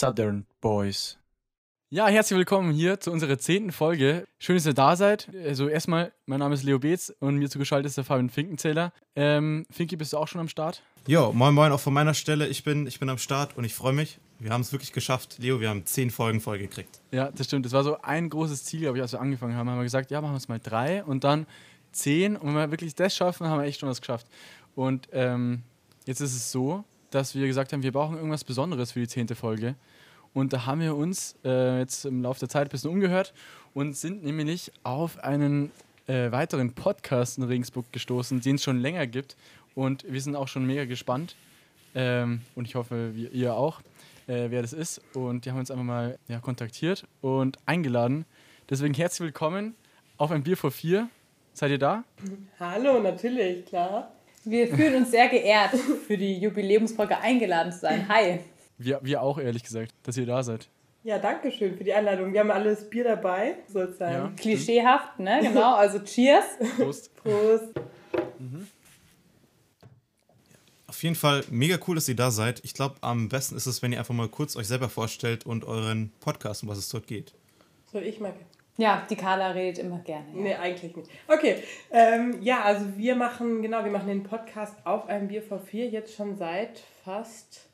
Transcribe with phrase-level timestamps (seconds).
[0.00, 1.18] Southern Boys.
[1.90, 4.24] Ja, herzlich willkommen hier zu unserer zehnten Folge.
[4.38, 5.28] Schön, dass ihr da seid.
[5.44, 8.94] Also erstmal, mein Name ist Leo Beetz und mir zugeschaltet ist der Fabian Finkenzähler.
[9.14, 10.82] Ähm, Finki, bist du auch schon am Start?
[11.06, 12.48] Jo, moin moin, auch von meiner Stelle.
[12.48, 14.18] Ich bin, ich bin am Start und ich freue mich.
[14.38, 15.36] Wir haben es wirklich geschafft.
[15.38, 17.02] Leo, wir haben zehn Folgen vollgekriegt.
[17.10, 17.66] Ja, das stimmt.
[17.66, 19.68] Das war so ein großes Ziel, glaube ich, als wir angefangen haben.
[19.68, 21.46] Haben wir gesagt, ja, machen wir es mal drei und dann
[21.92, 22.38] zehn.
[22.38, 24.28] Und wenn wir wirklich das schaffen, haben wir echt schon was geschafft.
[24.74, 25.60] Und ähm,
[26.06, 29.34] jetzt ist es so, dass wir gesagt haben, wir brauchen irgendwas Besonderes für die zehnte
[29.34, 29.74] Folge.
[30.32, 33.34] Und da haben wir uns äh, jetzt im Laufe der Zeit ein bisschen umgehört
[33.74, 35.72] und sind nämlich auf einen
[36.06, 39.36] äh, weiteren Podcast in Regensburg gestoßen, den es schon länger gibt.
[39.74, 41.36] Und wir sind auch schon mega gespannt.
[41.94, 43.80] Ähm, und ich hoffe, wir, ihr auch,
[44.28, 45.00] äh, wer das ist.
[45.14, 48.24] Und die haben uns einfach mal ja, kontaktiert und eingeladen.
[48.68, 49.74] Deswegen herzlich willkommen
[50.16, 51.08] auf ein Bier vor vier.
[51.54, 52.04] Seid ihr da?
[52.60, 54.12] Hallo, natürlich, klar.
[54.44, 55.74] Wir fühlen uns sehr geehrt,
[56.06, 58.08] für die Jubiläumsfolge eingeladen zu sein.
[58.08, 58.40] Hi.
[58.78, 60.68] Wir, wir auch, ehrlich gesagt, dass ihr da seid.
[61.02, 62.32] Ja, danke schön für die Einladung.
[62.32, 64.12] Wir haben alles Bier dabei, sein.
[64.12, 64.32] Ja.
[64.36, 65.40] Klischeehaft, ne?
[65.42, 66.44] Genau, also Cheers.
[66.76, 67.14] Prost.
[67.22, 67.74] Prost.
[70.86, 72.60] Auf jeden Fall mega cool, dass ihr da seid.
[72.64, 75.64] Ich glaube, am besten ist es, wenn ihr einfach mal kurz euch selber vorstellt und
[75.64, 77.32] euren Podcast, um was es dort geht.
[77.92, 78.34] Soll ich mal?
[78.80, 80.24] Ja, die Carla redet immer gerne.
[80.34, 80.40] Ja.
[80.40, 81.10] Nee, eigentlich nicht.
[81.28, 81.56] Okay,
[81.90, 85.88] ähm, ja, also wir machen, genau, wir machen den Podcast auf ein Bier vor vier
[85.88, 87.68] jetzt schon seit fast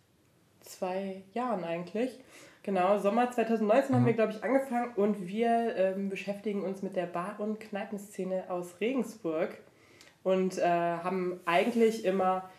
[0.63, 2.19] zwei Jahren eigentlich.
[2.65, 7.07] Genau, Sommer 2019 haben wir, glaube ich, angefangen und wir ähm, beschäftigen uns mit der
[7.07, 9.57] Bar- und Kneipenszene aus Regensburg
[10.25, 12.51] und äh, haben eigentlich immer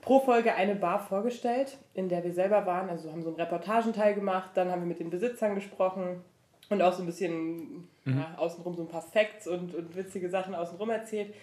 [0.00, 2.88] pro Folge eine Bar vorgestellt, in der wir selber waren.
[2.88, 6.22] Also haben so einen Reportagenteil gemacht, dann haben wir mit den Besitzern gesprochen
[6.68, 10.54] und auch so ein bisschen ja, außenrum so ein paar Facts und, und witzige Sachen
[10.54, 11.34] außenrum erzählt.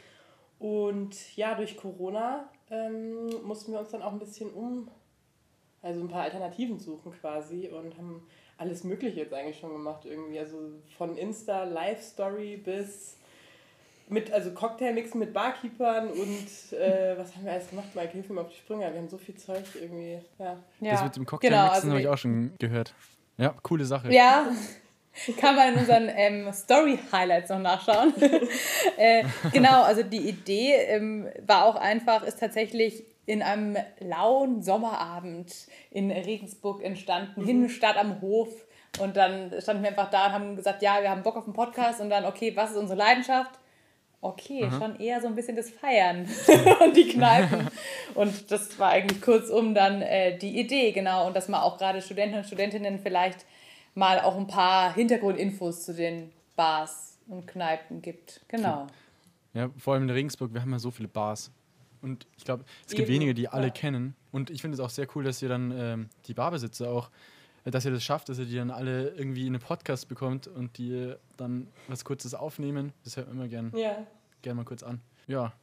[0.60, 4.88] Und ja, durch Corona ähm, mussten wir uns dann auch ein bisschen um,
[5.82, 8.26] also ein paar Alternativen suchen quasi und haben
[8.58, 10.39] alles Mögliche jetzt eigentlich schon gemacht irgendwie.
[10.39, 10.58] Also
[10.98, 13.17] von Insta, Live-Story bis
[14.08, 17.88] mit, also Cocktailmixen mit Barkeepern und äh, was haben wir alles gemacht?
[17.95, 18.89] Mike, hilf mir mal auf die Sprünge.
[18.92, 20.58] Wir haben so viel Zeug irgendwie, ja.
[20.80, 22.94] Ja, Das mit dem Cocktail genau, mixen also habe ich auch schon gehört.
[23.38, 24.14] Ja, coole Sache.
[24.14, 24.48] Ja,
[25.40, 28.14] kann man in unseren ähm, Story-Highlights noch nachschauen.
[28.98, 35.54] äh, genau, also die Idee ähm, war auch einfach, ist tatsächlich in einem lauen Sommerabend
[35.92, 38.50] in Regensburg entstanden, hin statt am Hof.
[39.00, 41.54] Und dann standen wir einfach da und haben gesagt, ja, wir haben Bock auf einen
[41.54, 43.60] Podcast und dann, okay, was ist unsere Leidenschaft?
[44.22, 46.26] Okay, schon eher so ein bisschen das Feiern
[46.80, 47.68] und die Kneipen.
[48.16, 51.28] Und das war eigentlich kurzum dann äh, die Idee, genau.
[51.28, 53.45] Und dass man auch gerade Studenten und Studentinnen vielleicht
[53.95, 58.42] mal auch ein paar Hintergrundinfos zu den Bars und Kneipen gibt.
[58.48, 58.87] Genau.
[59.54, 61.52] Ja, vor allem in Regensburg, wir haben ja so viele Bars.
[62.02, 63.73] Und ich glaube, es gibt Eben, wenige, die alle ja.
[63.73, 64.15] kennen.
[64.32, 67.09] Und ich finde es auch sehr cool, dass ihr dann ähm, die Barbesitzer auch,
[67.64, 70.48] äh, dass ihr das schafft, dass ihr die dann alle irgendwie in einen Podcast bekommt
[70.48, 72.92] und die dann was Kurzes aufnehmen.
[73.03, 74.05] Das hört man immer gern, Ja.
[74.42, 74.99] gern mal kurz an.
[75.27, 75.53] Ja,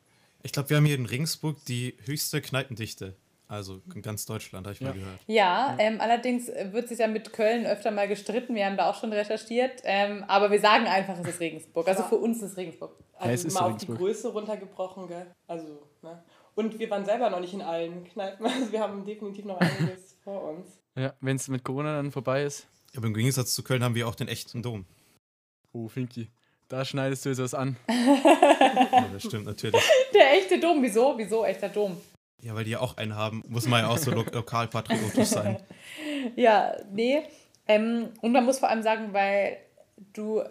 [0.43, 3.15] Ich glaube, wir haben hier in Regensburg die höchste Kneipendichte.
[3.51, 4.89] Also in ganz Deutschland, habe ich Ja.
[4.89, 5.19] mal gehört.
[5.27, 8.55] Ja, ähm, allerdings wird sich ja mit Köln öfter mal gestritten.
[8.55, 9.81] Wir haben da auch schon recherchiert.
[9.85, 11.89] Ähm, aber wir sagen einfach, es ist Regensburg.
[11.89, 12.09] Also Ja.
[12.09, 12.93] für uns ist Regensburg.
[13.19, 13.99] Also es ist mal auf Regensburg.
[13.99, 15.27] die Größe runtergebrochen, gell?
[15.49, 15.67] Also,
[16.03, 16.23] ne?
[16.55, 18.47] Und wir waren selber noch nicht in allen Kneipen.
[18.47, 20.79] Also wir haben definitiv noch einiges vor uns.
[20.97, 22.69] ja wenn es mit Corona dann vorbei ist.
[22.97, 24.85] Aber im Gegensatz zu Köln haben wir auch den echten Dom.
[25.73, 26.29] Oh, Finki,
[26.69, 27.77] da schneidest du jetzt was an.
[27.89, 29.81] Ja, das stimmt natürlich.
[30.15, 30.83] Der echte Dom.
[30.83, 31.15] Wieso?
[31.19, 31.97] Wieso echter Dom?
[32.43, 35.59] Ja, weil die ja auch einen haben, muss man ja auch so lo lokalpatriotisch sein.
[36.37, 37.23] Ja, nee.
[37.67, 39.57] Ähm, und man muss vor allem sagen, weil
[40.13, 40.43] du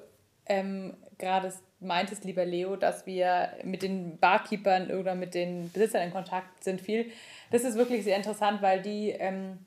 [0.48, 6.12] ähm, gerade meintest, lieber Leo, dass wir mit den Barkeepern oder mit den Besitzern in
[6.12, 7.12] Kontakt sind viel.
[7.52, 9.60] Das ist wirklich sehr interessant, weil die ähm,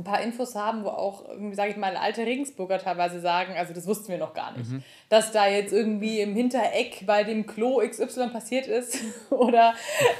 [0.00, 3.86] ein paar Infos haben, wo auch, sage ich mal, alte Regensburger teilweise sagen, also das
[3.86, 4.70] wussten wir noch gar nicht,
[5.08, 8.98] dass da jetzt irgendwie im Hintereck bei dem Klo XY passiert ist
[9.30, 9.74] oder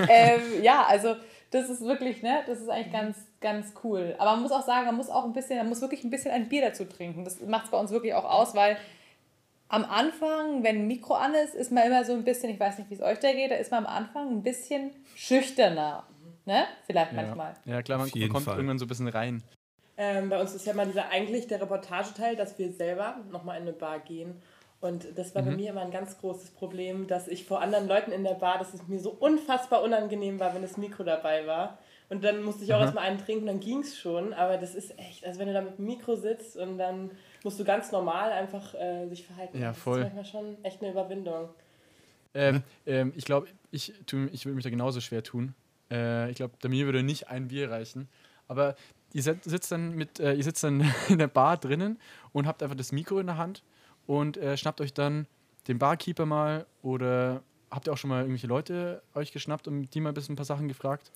[0.09, 1.17] ähm, ja, also
[1.51, 4.15] das ist wirklich, ne, das ist eigentlich ganz, ganz cool.
[4.19, 6.31] Aber man muss auch sagen, man muss auch ein bisschen, man muss wirklich ein bisschen
[6.31, 7.25] ein Bier dazu trinken.
[7.25, 8.77] Das macht es bei uns wirklich auch aus, weil
[9.69, 12.79] am Anfang, wenn ein Mikro an ist, ist man immer so ein bisschen, ich weiß
[12.79, 16.05] nicht, wie es euch da geht, da ist man am Anfang ein bisschen schüchterner.
[16.45, 16.67] Ne?
[16.87, 17.55] Vielleicht manchmal.
[17.65, 18.57] Ja, ja klar, man, kommt Fall.
[18.57, 19.43] irgendwann so ein bisschen rein.
[20.03, 23.65] Ähm, bei uns ist ja mal dieser eigentlich der Reportageteil, dass wir selber nochmal in
[23.65, 24.41] eine Bar gehen.
[24.81, 28.11] Und das war bei mir immer ein ganz großes Problem, dass ich vor anderen Leuten
[28.11, 31.77] in der Bar, dass es mir so unfassbar unangenehm war, wenn das Mikro dabei war.
[32.09, 32.85] Und dann musste ich auch Aha.
[32.85, 34.33] erstmal einen trinken, dann ging es schon.
[34.33, 37.11] Aber das ist echt, also wenn du da mit dem Mikro sitzt und dann
[37.45, 39.61] musst du ganz normal einfach äh, sich verhalten.
[39.61, 39.99] Ja, Das voll.
[39.99, 41.51] ist manchmal schon echt eine Überwindung.
[42.33, 45.55] Ähm, ähm, ich glaube, ich, ich würde mich da genauso schwer tun.
[45.91, 48.09] Äh, ich glaube, mir würde nicht ein Bier reichen.
[48.49, 48.77] Aber
[49.13, 51.99] ihr sitzt dann mit, äh, ihr sitzt dann in der Bar drinnen
[52.33, 53.63] und habt einfach das Mikro in der Hand
[54.07, 55.27] und äh, schnappt euch dann
[55.69, 60.01] den Barkeeper mal oder habt ihr auch schon mal irgendwelche Leute euch geschnappt und die
[60.01, 61.11] mal ein bisschen ein paar Sachen gefragt?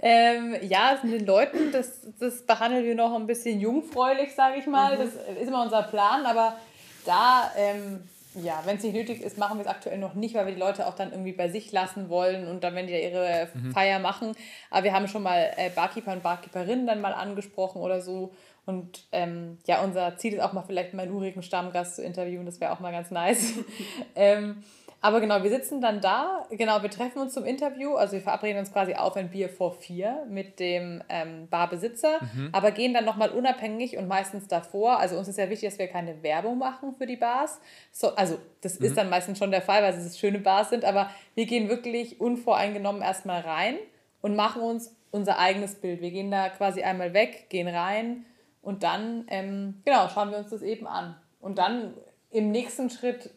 [0.00, 4.58] Ähm, ja, es sind den Leuten, das, das behandeln wir noch ein bisschen jungfräulich, sage
[4.58, 4.96] ich mal.
[4.96, 6.56] Das ist immer unser Plan, aber
[7.04, 8.02] da, ähm,
[8.42, 10.60] ja, wenn es nicht nötig ist, machen wir es aktuell noch nicht, weil wir die
[10.60, 13.98] Leute auch dann irgendwie bei sich lassen wollen und dann, wenn die da ihre Feier
[13.98, 14.32] machen.
[14.70, 18.32] Aber wir haben schon mal äh, Barkeeper und Barkeeperinnen dann mal angesprochen oder so.
[18.66, 22.44] Und ähm, ja, unser Ziel ist auch mal vielleicht mal einen urigen Stammgast zu interviewen,
[22.44, 23.54] das wäre auch mal ganz nice.
[24.14, 24.62] ähm,
[25.00, 28.58] aber genau, wir sitzen dann da, genau, wir treffen uns zum Interview, also wir verabreden
[28.58, 32.18] uns quasi auf ein Bier vor vier mit dem ähm, Barbesitzer,
[32.52, 35.86] aber gehen dann nochmal unabhängig und meistens davor, also uns ist ja wichtig, dass wir
[35.86, 37.60] keine Werbung machen für die Bars,
[37.92, 41.10] so, also das ist dann meistens schon der Fall, weil es schöne Bars sind, aber
[41.34, 43.76] wir gehen wirklich unvoreingenommen erstmal rein
[44.20, 46.00] und machen uns unser eigenes Bild.
[46.00, 48.24] Wir gehen da quasi einmal weg, gehen rein
[48.62, 51.16] und dann, ähm, genau, schauen wir uns das eben an.
[51.40, 51.94] Und dann
[52.30, 53.30] im nächsten Schritt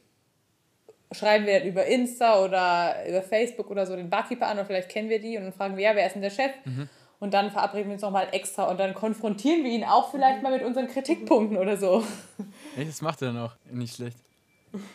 [1.12, 4.90] schreiben wir dann über Insta oder über Facebook oder so den Barkeeper an oder vielleicht
[4.90, 6.52] kennen wir die und dann fragen wir, ja, wer ist denn der Chef?
[7.20, 10.52] Und dann verabreden wir uns nochmal extra und dann konfrontieren wir ihn auch vielleicht mal
[10.52, 12.04] mit unseren Kritikpunkten oder so.
[12.78, 14.18] Ey, das macht er dann auch nicht schlecht.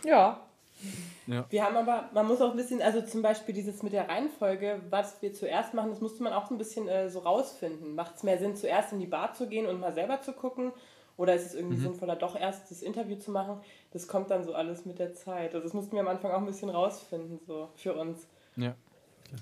[0.04, 0.40] Ja.
[1.50, 4.80] Wir haben aber, man muss auch ein bisschen, also zum Beispiel dieses mit der Reihenfolge,
[4.90, 7.94] was wir zuerst machen, das musste man auch so ein bisschen äh, so rausfinden.
[7.94, 10.72] Macht es mehr Sinn, zuerst in die Bar zu gehen und mal selber zu gucken?
[11.16, 13.60] Oder ist es irgendwie sinnvoller, doch erst das Interview zu machen?
[13.92, 15.54] Das kommt dann so alles mit der Zeit.
[15.54, 18.26] Also das mussten wir am Anfang auch ein bisschen rausfinden, so für uns.
[18.56, 18.74] Ja.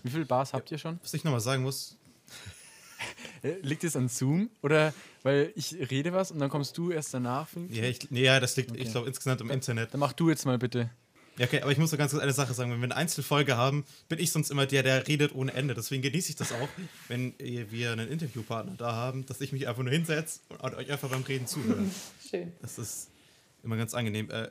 [0.02, 0.98] Wie viele Bars habt ihr schon?
[1.02, 1.98] Was ich nochmal sagen muss,
[3.62, 4.48] Liegt es an Zoom?
[4.62, 7.48] Oder weil ich rede was und dann kommst du erst danach?
[7.68, 8.80] Ja, ich, nee, ja das liegt, Okay.
[8.82, 9.92] ich glaube, insgesamt im Internet.
[9.92, 10.90] Dann mach du jetzt mal bitte.
[11.36, 12.70] Ja, okay, aber ich muss noch ganz kurz eine Sache sagen.
[12.70, 15.74] Wenn wir eine Einzelfolge haben, bin ich sonst immer der, der redet ohne Ende.
[15.74, 16.68] Deswegen genieße ich das auch,
[17.08, 21.08] wenn wir einen Interviewpartner da haben, dass ich mich einfach nur hinsetze und euch einfach
[21.08, 21.84] beim Reden zuhöre.
[22.30, 22.52] Schön.
[22.62, 23.10] Das ist
[23.64, 24.30] immer ganz angenehm.
[24.30, 24.50] Äh,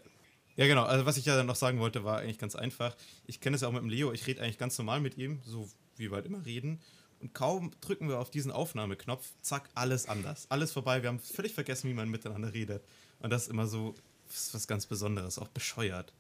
[0.57, 0.83] ja, genau.
[0.83, 2.95] Also, was ich ja dann noch sagen wollte, war eigentlich ganz einfach.
[3.27, 4.11] Ich kenne es ja auch mit dem Leo.
[4.11, 6.81] Ich rede eigentlich ganz normal mit ihm, so wie wir halt immer reden.
[7.21, 10.47] Und kaum drücken wir auf diesen Aufnahmeknopf, zack, alles anders.
[10.49, 11.01] Alles vorbei.
[11.01, 12.83] Wir haben völlig vergessen, wie man miteinander redet.
[13.19, 13.95] Und das ist immer so
[14.51, 16.11] was ganz Besonderes, auch bescheuert.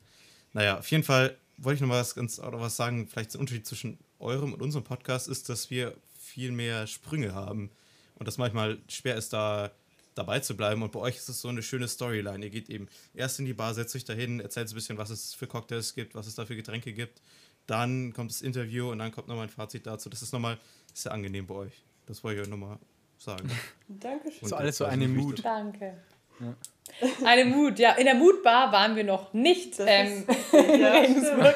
[0.53, 3.07] Naja, auf jeden Fall wollte ich noch mal was ganz oder was sagen.
[3.07, 7.69] Vielleicht der Unterschied zwischen eurem und unserem Podcast ist, dass wir viel mehr Sprünge haben
[8.15, 9.71] und dass manchmal schwer ist, da
[10.15, 10.83] dabei zu bleiben.
[10.83, 12.43] Und bei euch ist es so eine schöne Storyline.
[12.43, 15.33] Ihr geht eben erst in die Bar, setzt euch dahin, erzählt ein bisschen, was es
[15.33, 17.21] für Cocktails gibt, was es da für Getränke gibt.
[17.65, 20.09] Dann kommt das Interview und dann kommt nochmal ein Fazit dazu.
[20.09, 20.57] Das ist nochmal
[20.93, 21.83] sehr angenehm bei euch.
[22.05, 22.77] Das wollte ich euch nochmal
[23.17, 23.49] sagen.
[23.87, 24.41] Dankeschön.
[24.41, 25.43] Und So alles so das eine Mut.
[25.43, 25.93] wichtig.
[26.43, 27.25] Danke.
[27.25, 27.93] Eine Mut, ja.
[27.93, 29.79] In der Mutbar waren wir noch nicht.
[29.79, 31.55] Das Ähm, ist- in Ja, Regensburg.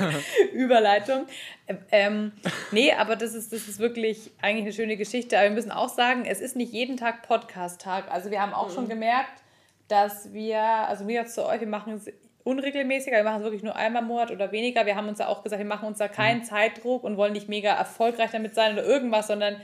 [0.54, 1.28] Überleitung.
[1.68, 2.32] Ähm, Ähm,
[2.72, 5.38] nee, aber das ist, das ist wirklich eigentlich eine schöne Geschichte.
[5.38, 8.12] Aber wir müssen auch sagen, es ist nicht jeden Tag Podcast-Tag.
[8.12, 9.42] Also wir haben auch schon gemerkt,
[9.88, 12.12] dass wir, also wir zu euch, wir machen es
[12.44, 14.86] unregelmäßiger, wir machen es wirklich nur einmal im Monat oder weniger.
[14.86, 17.48] Wir haben uns ja auch gesagt, wir machen uns da keinen Zeitdruck und wollen nicht
[17.50, 19.58] mega erfolgreich damit sein oder irgendwas, sondern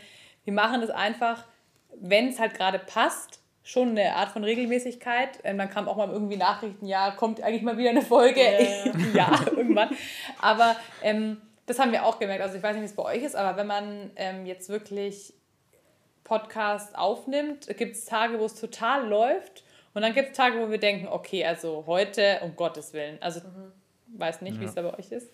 [0.44, 1.46] wir machen es einfach,
[1.96, 5.40] wenn es halt gerade passt, schon eine Art von Regelmäßigkeit.
[5.44, 8.42] Ähm, dann kam auch mal irgendwie Nachrichten, ja, kommt eigentlich mal wieder eine Folge.
[8.42, 9.90] Ja, Ja, irgendwann.
[10.42, 12.42] Aber ähm, das haben wir auch gemerkt.
[12.44, 15.34] Also ich weiß nicht, wie es bei euch ist, aber wenn man ähm, jetzt wirklich
[16.24, 19.64] Podcast aufnimmt, gibt es Tage, wo es total läuft.
[19.94, 23.18] Und dann gibt es Tage, wo wir denken, okay, also heute, um Gottes Willen.
[23.22, 23.42] Also
[24.18, 25.28] weiß nicht, wie es da bei euch ist.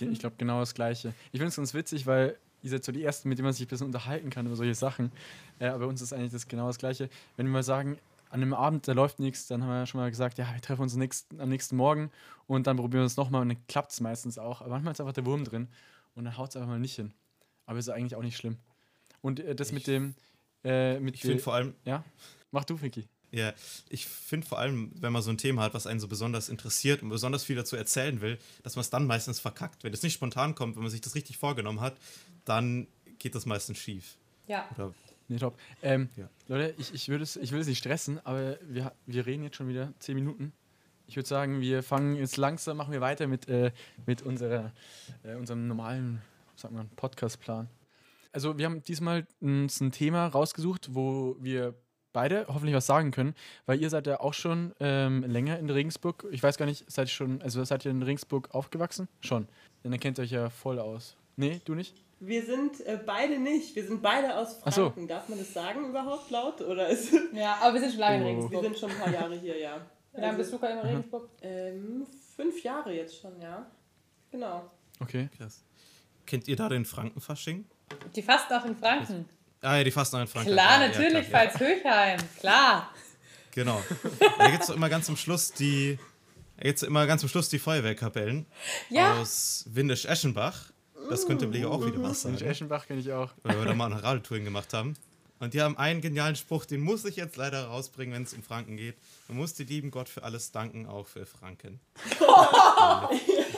[0.00, 1.12] Ich glaube genau das Gleiche.
[1.32, 3.64] Ich finde es ganz witzig, weil ihr seid so die Ersten, mit denen man sich
[3.64, 5.10] ein bisschen unterhalten kann über solche Sachen.
[5.58, 7.08] Äh, aber bei uns ist eigentlich das genau das Gleiche.
[7.36, 7.98] Wenn wir mal sagen,
[8.30, 10.60] an einem Abend, da läuft nichts, dann haben wir ja schon mal gesagt, ja, wir
[10.60, 12.10] treffen uns nächsten, am nächsten Morgen
[12.48, 14.60] und dann probieren wir es nochmal und dann klappt es meistens auch.
[14.60, 15.68] Aber manchmal ist einfach der Wurm drin
[16.16, 17.12] und dann haut es einfach mal nicht hin.
[17.66, 18.56] Aber ist eigentlich auch nicht schlimm.
[19.22, 20.14] Und äh, das mit Ich- dem.
[20.64, 22.02] Äh, mit Ich finde de- vor allem, Ja?
[22.50, 23.06] Mach du, Vicky.
[23.32, 23.52] Ja,
[23.88, 27.02] ich finde vor allem, wenn man so ein Thema hat, was einen so besonders interessiert
[27.02, 29.84] und besonders viel dazu erzählen will, dass man es dann meistens verkackt.
[29.84, 31.96] Wenn es nicht spontan kommt, wenn man sich das richtig vorgenommen hat,
[32.44, 32.86] dann
[33.18, 34.16] geht das meistens schief.
[34.46, 34.68] Ja.
[34.76, 34.94] Oder
[35.28, 35.58] Nee, top.
[35.82, 36.28] Ähm, Ja.
[36.48, 39.56] Leute, ich, ich, würde es, ich will es nicht stressen, aber wir, wir reden jetzt
[39.56, 40.52] schon wieder zehn Minuten.
[41.08, 43.72] Ich würde sagen, wir fangen jetzt langsam, machen wir weiter mit, äh,
[44.06, 44.72] mit unserer,
[45.24, 46.22] äh, unserem normalen,
[46.54, 47.68] sag mal, Podcast-Plan.
[48.32, 51.74] Also wir haben diesmal uns ein Thema rausgesucht, wo wir
[52.16, 53.34] beide hoffentlich was sagen können,
[53.66, 56.24] weil ihr seid ja auch schon ähm, länger in Regensburg.
[56.30, 59.06] Ich weiß gar nicht, seid ihr schon, also seid ihr in Regensburg aufgewachsen?
[59.20, 59.46] Schon.
[59.82, 61.16] Dann kennt ihr euch ja voll aus.
[61.36, 61.94] Nee, du nicht?
[62.18, 63.76] Wir sind äh, beide nicht.
[63.76, 64.84] Wir sind beide aus Ach so.
[64.84, 65.06] Franken.
[65.08, 66.62] Darf man das sagen überhaupt laut?
[66.62, 68.24] Oder ist Ja, aber wir sind schon lange in Oh.
[68.24, 68.64] wir Regensburg.
[68.64, 69.80] sind schon ein paar Jahre hier, ja.
[70.14, 71.28] Wie lange bist du gerade in Regensburg?
[71.42, 73.66] Ähm, fünf Jahre jetzt schon, ja.
[74.30, 74.70] Genau.
[75.00, 75.28] Okay.
[75.36, 75.62] krass.
[76.24, 77.66] Kennt ihr da den Frankenfasching?
[78.16, 79.28] Die Fastnacht in Franken.
[79.66, 80.52] Ah ja, die Fastnacht in Frankreich.
[80.54, 82.20] Klar, ja, natürlich, ja, Pfalz-Höchheim.
[82.38, 82.90] Klar.
[83.50, 83.82] Genau.
[84.38, 85.98] Da gibt es immer ganz zum Schluss die.
[86.62, 88.46] Jetzt immer ganz zum Schluss die Feuerwehrkapellen
[88.90, 89.18] Ja.
[89.20, 90.70] aus Windisch-Eschenbach.
[91.10, 92.50] Das könnte Leo auch wieder was Mensch, sagen.
[92.50, 93.32] Eschenbach kenne ich auch.
[93.42, 94.94] Weil wir da mal eine Radtouring gemacht haben.
[95.40, 98.42] Und die haben einen genialen Spruch, den muss ich jetzt leider rausbringen, wenn es um
[98.42, 98.96] Franken geht.
[99.28, 101.80] Man muss die lieben Gott für alles danken, auch für Franken.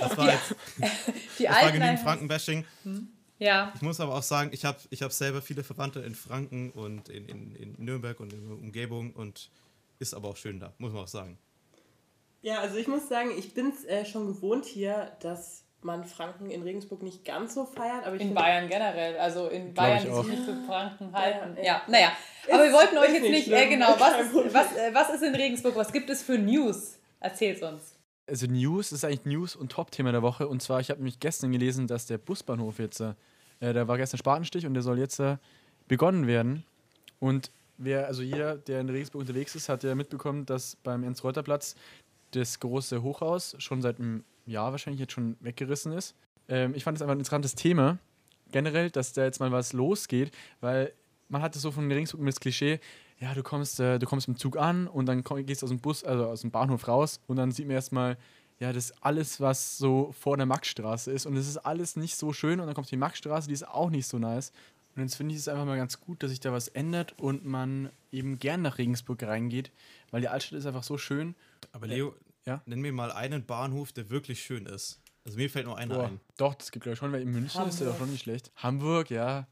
[0.00, 0.56] das war, jetzt,
[1.38, 2.64] Die das war genügend Frankenbashing.
[3.38, 3.72] Ja.
[3.74, 7.08] Ich muss aber auch sagen, ich habe ich hab selber viele Verwandte in Franken und
[7.08, 9.50] in, in, in Nürnberg und in der Umgebung und
[9.98, 11.38] ist aber auch schön da, muss man auch sagen.
[12.42, 16.50] Ja, also ich muss sagen, ich bin es äh, schon gewohnt hier, dass man Franken
[16.50, 18.04] in Regensburg nicht ganz so feiert.
[18.04, 19.18] Aber ich In Bayern generell.
[19.18, 21.56] Also in Bayern, sich nicht für Franken halten.
[21.56, 21.82] Ja, Ja, ja.
[21.86, 22.12] naja.
[22.50, 25.10] Aber wir wollten euch ist jetzt nicht nicht, äh, genau, was ist, was, äh, was
[25.10, 25.76] ist in Regensburg?
[25.76, 26.98] Was gibt es für News?
[27.20, 27.97] Erzähl's uns.
[28.28, 30.48] Also News ist eigentlich News und Top-Thema der Woche.
[30.48, 33.14] Und zwar, ich habe nämlich gestern gelesen, dass der Busbahnhof jetzt, äh,
[33.60, 35.38] da war gestern Spatenstich und der soll jetzt äh,
[35.88, 36.64] begonnen werden.
[37.20, 41.74] Und wer, also jeder, der in Regensburg unterwegs ist, hat ja mitbekommen, dass beim Ernst-Reuter-Platz
[42.32, 46.14] das große Hochhaus schon seit einem Jahr wahrscheinlich jetzt schon weggerissen ist.
[46.48, 47.98] Ähm, ich fand es einfach ein interessantes Thema,
[48.52, 50.92] generell, dass da jetzt mal was losgeht, weil
[51.28, 52.80] man hatte so von Regensburg das Klischee,
[53.20, 55.70] ja, du kommst, äh, du kommst im Zug an und dann komm, gehst du aus
[55.70, 58.16] dem Bus, also aus dem Bahnhof raus und dann sieht man erstmal,
[58.60, 62.32] ja, das alles, was so vor der Maxstraße ist und es ist alles nicht so
[62.32, 64.52] schön und dann kommt die Maxstraße, die ist auch nicht so nice.
[64.96, 67.44] Und jetzt finde ich es einfach mal ganz gut, dass sich da was ändert und
[67.44, 69.70] man eben gern nach Regensburg reingeht,
[70.10, 71.36] weil die Altstadt ist einfach so schön.
[71.72, 72.62] Aber Leo, Ja?
[72.66, 74.98] nenn mir mal einen Bahnhof, der wirklich schön ist.
[75.24, 76.20] Also mir fällt nur einer Boah, ein.
[76.36, 78.50] doch, das gibt glaube ich schon, weil in München ist der doch schon nicht schlecht.
[78.56, 79.46] Hamburg, ja.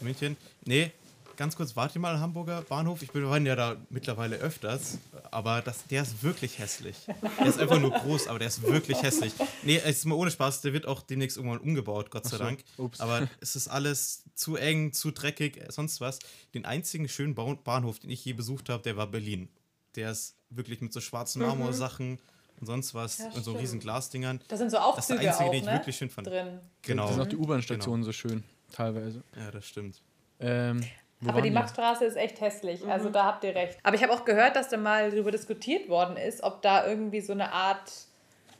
[0.00, 0.36] München?
[0.66, 0.92] Nee,
[1.36, 3.02] ganz kurz, wart ihr mal am Hamburger Bahnhof?
[3.02, 4.98] Ich bin ja da mittlerweile öfters,
[5.30, 6.96] aber das, der ist wirklich hässlich.
[7.38, 9.32] Der ist einfach nur groß, aber der ist wirklich hässlich.
[9.62, 12.44] Nee, es ist mal ohne Spaß, der wird auch demnächst irgendwann umgebaut, Gott sei so,
[12.44, 12.64] Dank.
[12.78, 13.00] ups.
[13.00, 16.18] Aber es ist alles zu eng, zu dreckig, sonst was.
[16.54, 19.48] Den einzigen schönen Bahnhof, den ich je besucht habe, der war Berlin.
[19.96, 22.18] Der ist wirklich mit so schwarzen Marmorsachen
[22.60, 24.40] und sonst was Ja, und so riesen Glasdingern.
[24.48, 25.72] Da sind so Das ist der Aufzüge einzige, auch, den ich ne?
[25.72, 26.26] wirklich schön fand.
[26.26, 26.60] drin.
[26.82, 27.06] Genau.
[27.06, 29.22] Da sind auch die U-Bahn-Stationen so schön, teilweise.
[29.36, 30.00] Ja, das stimmt.
[30.40, 30.82] Ähm,
[31.24, 31.58] wo Aber die wir?
[31.58, 32.86] Maxstraße ist echt hässlich.
[32.86, 33.78] Also da habt ihr recht.
[33.82, 37.20] Aber ich habe auch gehört, dass da mal darüber diskutiert worden ist, ob da irgendwie
[37.20, 37.90] so eine Art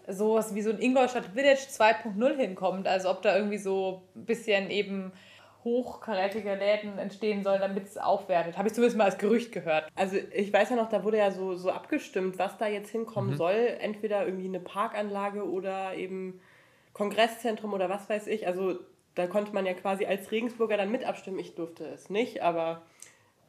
[0.06, 2.86] sowas wie so ein Ingolstadt Village 2.0 hinkommt.
[2.86, 5.12] Also ob da irgendwie so ein bisschen eben
[5.64, 8.58] hochkarätige Läden entstehen sollen, damit es aufwertet.
[8.58, 9.88] Habe ich zumindest mal als Gerücht gehört.
[9.94, 13.36] Also ich weiß ja noch, da wurde ja so, so abgestimmt, was da jetzt hinkommen
[13.36, 13.76] soll.
[13.80, 16.40] Entweder irgendwie eine Parkanlage oder eben
[16.92, 18.46] Kongresszentrum oder was weiß ich.
[18.46, 18.78] Also
[19.14, 21.38] da konnte man ja quasi als Regensburger dann mit abstimmen.
[21.38, 22.82] Ich durfte es nicht, aber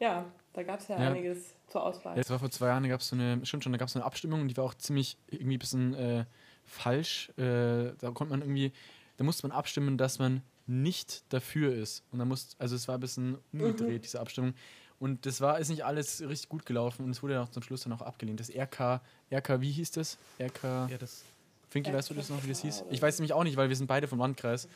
[0.00, 1.10] ja, da gab es ja, Ja.
[1.10, 2.16] einiges zur Auswahl.
[2.16, 3.94] Jetzt war vor zwei Jahren, da gab es so eine, stimmt schon, da gab es
[3.94, 6.24] so eine Abstimmung und die war auch ziemlich irgendwie ein bisschen äh,
[6.64, 7.30] falsch.
[7.38, 8.72] Äh, da konnte man irgendwie,
[9.16, 12.04] da musste man abstimmen, dass man nicht dafür ist.
[12.12, 14.54] Und da musste, also es war ein bisschen umgedreht, diese Abstimmung.
[14.98, 17.62] Und das war, ist nicht alles richtig gut gelaufen und es wurde ja auch zum
[17.62, 18.40] Schluss dann auch abgelehnt.
[18.40, 20.16] Das RK, RK, wie hieß das?
[20.40, 21.22] RK, Ja, das.
[21.68, 22.84] Finkel, weißt du das noch, wie das hieß?
[22.90, 24.68] Ich weiß nämlich auch nicht, weil wir sind beide vom Landkreis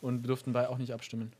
[0.00, 1.32] und wir durften beide auch nicht abstimmen.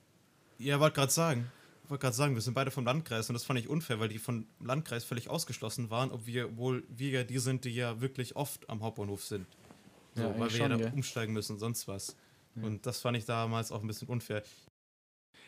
[0.59, 1.51] Ja, wollte gerade sagen.
[1.89, 4.19] wollte gerade sagen, wir sind beide vom Landkreis und das fand ich unfair, weil die
[4.19, 8.83] vom Landkreis völlig ausgeschlossen waren, obwohl wir ja die sind, die ja wirklich oft am
[8.83, 9.47] Hauptbahnhof sind.
[10.15, 10.93] So, Ja, weil wir ja schon, da gell?
[10.95, 12.17] umsteigen müssen und sonst was.
[12.63, 14.43] Und das fand ich damals auch ein bisschen unfair.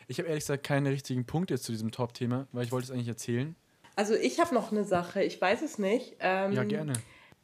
[0.07, 2.91] Ich habe ehrlich gesagt keine richtigen Punkte jetzt zu diesem Top-Thema, weil ich wollte es
[2.91, 3.55] eigentlich erzählen.
[3.95, 6.15] Also ich habe noch eine Sache, ich weiß es nicht.
[6.19, 6.93] Ähm, Ja, gerne.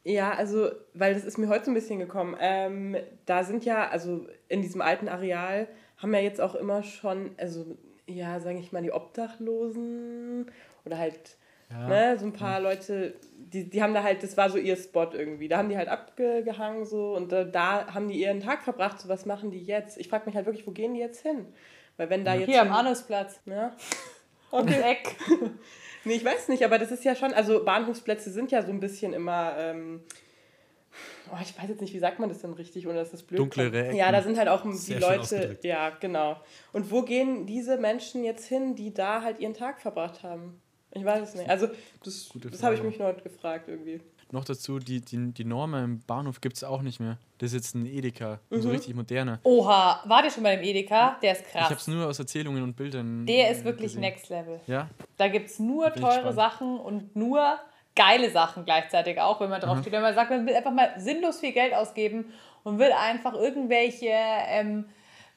[0.07, 2.37] Ja, also, weil das ist mir heute so ein bisschen gekommen.
[2.39, 2.95] Ähm,
[3.25, 7.75] da sind ja, also in diesem alten Areal haben ja jetzt auch immer schon, also
[8.05, 10.51] ja, sage ich mal, die Obdachlosen
[10.85, 11.37] oder halt,
[11.71, 11.87] Ja.
[11.87, 15.09] ne, so ein paar Leute, die, die haben da halt, das war so ihr Spot
[15.11, 15.47] irgendwie.
[15.47, 18.99] Da haben die halt abgehangen so und da, da haben die ihren Tag verbracht.
[18.99, 19.97] So, was machen die jetzt?
[19.97, 21.47] Ich frage mich halt wirklich, wo gehen die jetzt hin?
[21.97, 22.49] Weil wenn da jetzt.
[22.49, 23.39] Hier am Arnusplatz.
[23.45, 23.75] Ja.
[24.51, 25.15] Und das Eck.
[26.05, 28.79] Nee, ich weiß nicht, aber das ist ja schon, also Bahnhofsplätze sind ja so ein
[28.79, 30.03] bisschen immer, ähm,
[31.31, 33.39] oh, ich weiß jetzt nicht, wie sagt man das denn richtig, ohne dass das blöd
[33.39, 33.83] Dunklere kommt.
[33.87, 33.97] Ecken.
[33.97, 36.39] Ja, da sind halt auch die Leute, ja, genau.
[36.73, 40.61] Und wo gehen diese Menschen jetzt hin, die da halt ihren Tag verbracht haben?
[40.95, 41.49] Ich weiß es nicht.
[41.49, 41.67] Also,
[42.03, 44.01] das, das habe ich mich heute gefragt irgendwie.
[44.31, 47.17] Noch dazu, die, die, die Norma im Bahnhof gibt es auch nicht mehr.
[47.37, 48.61] Das ist jetzt ein Edeka, Mhm.
[48.61, 49.39] so richtig moderner.
[49.43, 51.17] Oha, wart ihr schon bei dem Edeka?
[51.21, 51.87] Der ist Ich habe es krass.
[51.87, 53.25] nur aus Erzählungen und Bildern.
[53.27, 54.01] Der ist wirklich gesehen.
[54.01, 54.59] next level.
[54.67, 56.33] Ja, Da gibt es nur teure.
[56.33, 57.59] Sachen und nur
[57.95, 59.65] geile Sachen gleichzeitig auch, wenn man Mhm.
[59.65, 59.93] drauf steht.
[59.93, 62.25] Wenn man sagt, man will einfach mal sinnlos viel Geld ausgeben
[62.63, 64.85] und will einfach irgendwelche ähm,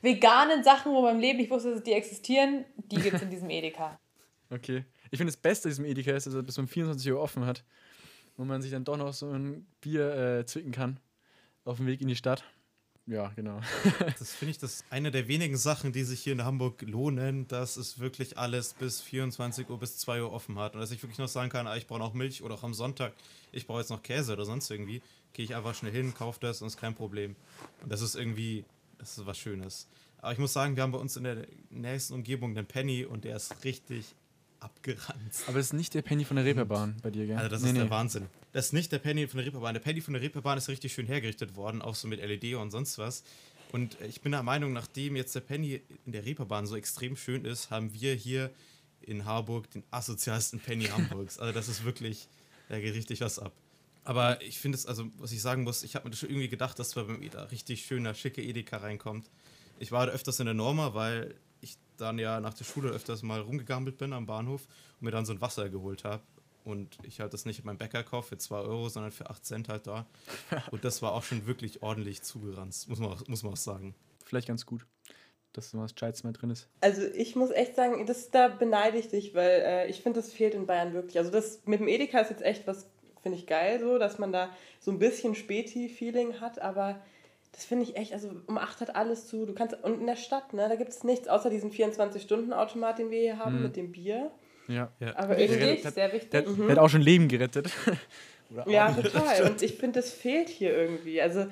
[0.01, 3.31] veganen Sachen, wo man im Leben nicht wusste, dass die existieren, die gibt es in
[3.31, 3.99] diesem Edeka.
[4.51, 4.85] okay.
[5.11, 7.47] Ich finde, das Beste an diesem Edeka ist, dass er bis um 24 Uhr offen
[7.47, 7.65] hat.
[8.37, 11.01] Wo man sich dann doch noch so ein Bier äh, zwicken kann.
[11.65, 12.45] Auf dem Weg in die Stadt.
[13.07, 13.61] ja, genau.
[14.19, 17.77] Das finde ich das eine der wenigen Sachen, die sich hier in Hamburg lohnen, dass
[17.77, 20.75] es wirklich alles bis 24 Uhr bis 2 Uhr offen hat.
[20.75, 22.75] Und dass ich wirklich noch sagen kann, ah, ich brauche noch Milch oder auch am
[22.75, 23.13] Sonntag,
[23.51, 26.63] ich brauche jetzt noch Käse oder sonst irgendwie, gehe ich einfach schnell hin, kaufe das
[26.63, 27.35] und ist kein Problem.
[27.83, 28.65] Und das ist irgendwie,
[28.99, 29.89] das ist was Schönes.
[30.21, 33.25] Aber ich muss sagen, wir haben bei uns in der nächsten Umgebung den Penny und
[33.25, 34.15] der ist richtig
[34.61, 35.45] abgeranzt.
[35.47, 37.37] Aber es ist nicht der Penny von der Reeperbahn bei dir, gell?
[37.37, 38.27] Also das ist der Wahnsinn.
[38.53, 39.75] Das ist nicht der Penny von der Reeperbahn.
[39.75, 42.71] Der Penny von der Reeperbahn ist richtig schön hergerichtet worden, auch so mit LED und
[42.71, 43.23] sonst was.
[43.73, 47.45] Und ich bin der Meinung, nachdem jetzt der Penny in der Reeperbahn so extrem schön
[47.45, 48.51] ist, haben wir hier
[49.03, 51.39] in Harburg den asozialsten Penny Hamburgs.
[51.39, 52.29] Also das ist wirklich,
[52.69, 53.53] da geht richtig was ab.
[54.05, 56.49] Aber ich finde es, also was ich sagen muss, ich habe mir das schon irgendwie
[56.49, 59.29] gedacht, dass da beim Eda richtig schöner, schicke Edeka reinkommt.
[59.79, 61.35] Ich war da öfters in der Norma, weil
[62.01, 64.67] dann ja nach der Schule öfters mal rumgegammelt bin am Bahnhof
[65.01, 66.23] und mir dann so ein Wasser geholt habe.
[66.65, 69.45] Und ich halt das nicht in meinem Bäcker kaufe für 2 Euro, sondern für 8
[69.45, 70.07] Cent halt da.
[70.71, 73.95] Und das war auch schon wirklich ordentlich zugeranzt, muss man auch, muss man auch sagen.
[74.25, 74.85] Vielleicht ganz gut,
[75.55, 76.69] dass so was Scheiß mehr drin ist.
[76.83, 80.31] Also ich muss echt sagen, das, da beneide ich dich, weil äh, ich finde, das
[80.31, 81.17] fehlt in Bayern wirklich.
[81.17, 82.87] Also das mit dem Edeka ist jetzt echt was,
[83.23, 87.01] finde ich geil so, dass man da so ein bisschen Späti-Feeling hat, aber
[87.53, 89.45] das finde ich echt, also um 8 hat alles zu.
[89.47, 93.11] Du kannst, und in der Stadt, ne, da gibt es nichts außer diesen 24-Stunden-Automat, den
[93.11, 93.63] wir hier haben Mhm.
[93.63, 94.31] mit dem Bier.
[94.69, 94.93] Ja.
[95.01, 95.17] Ja.
[95.17, 96.31] Aber irgendwie, sehr wichtig.
[96.31, 97.71] Der, der hat auch schon Leben gerettet.
[98.53, 99.43] Oder ja, total.
[99.51, 101.21] Und ich finde, das fehlt hier irgendwie.
[101.21, 101.47] Also,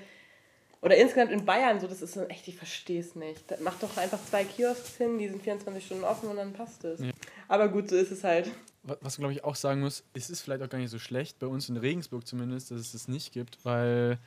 [0.82, 3.50] oder insgesamt in Bayern so, das ist so echt, ich verstehe es nicht.
[3.50, 6.84] Da- Mach doch einfach zwei Kiosks hin, die sind 24 Stunden offen und dann passt
[6.84, 7.00] es.
[7.00, 7.10] Ja.
[7.48, 8.50] Aber gut, so ist es halt.
[8.82, 11.38] Was was glaube ich auch sagen muss, es ist vielleicht auch gar nicht so schlecht,
[11.38, 14.18] bei uns in Regensburg zumindest, dass es das nicht gibt, weil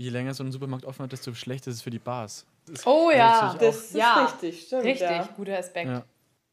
[0.00, 2.46] je länger so ein Supermarkt offen hat, desto schlechter ist es für die Bars.
[2.66, 4.24] Das Oh ja, Das ist Ja.
[4.24, 4.84] richtig, stimmt.
[4.84, 5.28] richtig, Ja.
[5.36, 5.88] guter Aspekt.
[5.88, 6.04] Ja.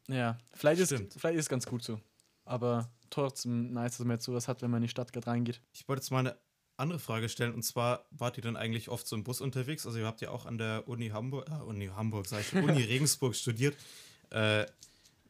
[0.08, 2.00] Ja, vielleicht ist, vielleicht ist es ganz gut so.
[2.44, 5.60] Aber trotzdem nice, dass man jetzt sowas hat, wenn man in die Stadt gerade reingeht.
[5.72, 6.36] Ich wollte jetzt mal eine
[6.76, 9.86] andere Frage stellen und zwar, wart ihr dann eigentlich oft so im Bus unterwegs?
[9.86, 12.82] Also ihr habt ja auch an der Uni Hamburg, äh, Uni Hamburg, sag ich Uni
[12.82, 13.76] Regensburg studiert,
[14.30, 14.64] äh,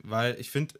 [0.02, 0.74] weil ich finde,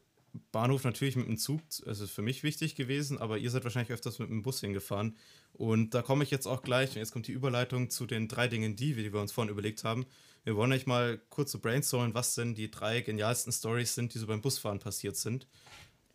[0.53, 3.93] Bahnhof natürlich mit dem Zug, also ist für mich wichtig gewesen, aber ihr seid wahrscheinlich
[3.93, 5.17] öfters mit dem Bus hingefahren
[5.53, 8.47] und da komme ich jetzt auch gleich, und jetzt kommt die Überleitung zu den drei
[8.49, 10.07] Dingen, die, wir- die wir uns vorhin überlegt haben.
[10.45, 14.19] Wir wollen euch mal kurz so brainstormen, was denn die drei genialsten Stories sind, die
[14.19, 15.47] so beim Busfahren passiert sind.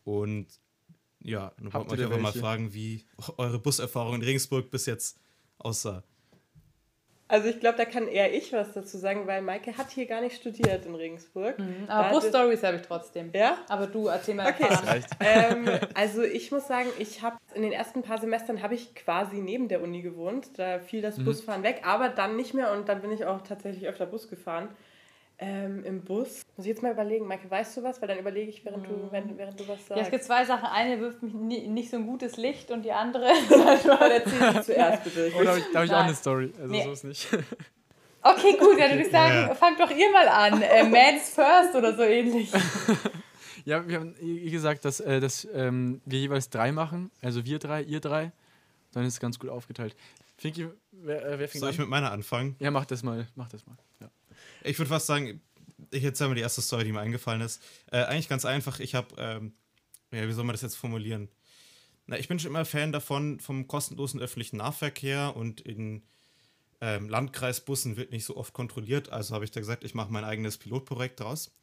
[0.03, 0.47] Und
[1.21, 3.03] ja, dann euch da einfach mal fragen, wie
[3.37, 5.17] eure Buserfahrung in Regensburg bis jetzt
[5.57, 6.03] aussah.
[7.27, 10.21] Also ich glaube, da kann eher ich was dazu sagen, weil Maike hat hier gar
[10.21, 11.57] nicht studiert in Regensburg.
[11.57, 13.31] Mhm, Aber Bus-Stories habe ich trotzdem.
[13.33, 13.57] Ja?
[13.69, 14.69] Aber du erzähl mal Okay.
[15.21, 19.37] ähm, also ich muss sagen, ich habe in den ersten paar Semestern habe ich quasi
[19.37, 20.47] neben der Uni gewohnt.
[20.57, 21.25] Da fiel das Mhm.
[21.25, 24.69] Busfahren weg, aber dann nicht mehr und dann bin ich auch tatsächlich öfter Bus gefahren.
[25.45, 26.41] Ähm, Im Bus.
[26.55, 28.01] Muss ich jetzt mal überlegen, Maike, weißt du was?
[28.01, 30.11] Weil dann überlege ich, während du, während, während du was Ja, es sagst.
[30.11, 30.65] gibt zwei Sachen.
[30.65, 33.25] Eine wirft mich ni- nicht so ein gutes Licht und die andere.
[33.49, 35.27] Erzähl zuerst bitte.
[35.27, 36.53] Ich Oder habe ich, da hab ich auch eine Story?
[36.57, 36.83] Also Nee.
[36.83, 37.27] so ist nicht.
[38.25, 39.53] Okay, gut, dann würde ich sagen, Ja.
[39.53, 40.61] fangt doch ihr mal an.
[40.61, 42.49] Äh, Mads first oder so ähnlich.
[43.65, 44.15] ja, wir haben
[44.49, 47.11] gesagt, dass, äh, dass ähm, wir jeweils drei machen.
[47.21, 48.31] Also wir drei, ihr drei.
[48.93, 49.93] Dann ist es ganz gut aufgeteilt.
[50.37, 51.81] Finki, wer, äh, wer fängt Soll ich an?
[51.81, 52.55] mit meiner anfangen?
[52.59, 53.27] Ja, mach das mal.
[53.35, 53.75] Mach das mal.
[54.63, 55.41] Ich würde fast sagen,
[55.91, 57.61] ich erzähle mal die erste Story, die mir eingefallen ist.
[57.91, 58.79] Äh, eigentlich ganz einfach.
[58.79, 59.53] Ich habe, ähm,
[60.11, 61.29] ja, wie soll man das jetzt formulieren?
[62.05, 66.03] Na, ich bin schon immer Fan davon, vom kostenlosen öffentlichen Nahverkehr und in
[66.81, 69.09] ähm, Landkreisbussen wird nicht so oft kontrolliert.
[69.09, 71.55] Also habe ich da gesagt, ich mache mein eigenes Pilotprojekt draus.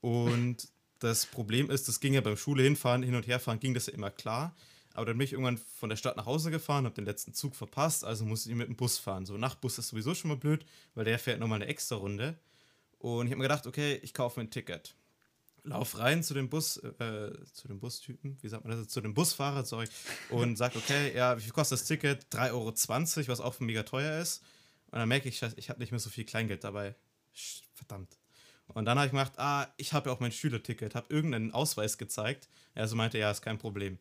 [0.00, 3.86] Und das Problem ist, das ging ja beim Schule hinfahren, hin und herfahren, ging das
[3.86, 4.56] ja immer klar.
[4.98, 7.54] Aber dann bin ich irgendwann von der Stadt nach Hause gefahren, habe den letzten Zug
[7.54, 9.26] verpasst, also musste ich mit dem Bus fahren.
[9.26, 12.36] So Nachtbus ist sowieso schon mal blöd, weil der fährt nochmal eine extra Runde.
[12.98, 14.96] Und ich habe mir gedacht, okay, ich kaufe mir ein Ticket.
[15.62, 19.14] Lauf rein zu dem Bus, äh, zu dem Bustypen, wie sagt man das, zu dem
[19.14, 19.86] Busfahrer, sorry,
[20.30, 22.26] und sag, okay, ja, wie viel kostet das Ticket?
[22.32, 24.42] 3,20 Euro, was auch mega teuer ist.
[24.90, 26.96] Und dann merke ich, ich habe nicht mehr so viel Kleingeld dabei.
[27.74, 28.18] Verdammt.
[28.66, 31.98] Und dann habe ich gemacht, ah, ich habe ja auch mein Schülerticket, habe irgendeinen Ausweis
[31.98, 32.48] gezeigt.
[32.74, 33.98] Er also meinte, ja, ist kein Problem.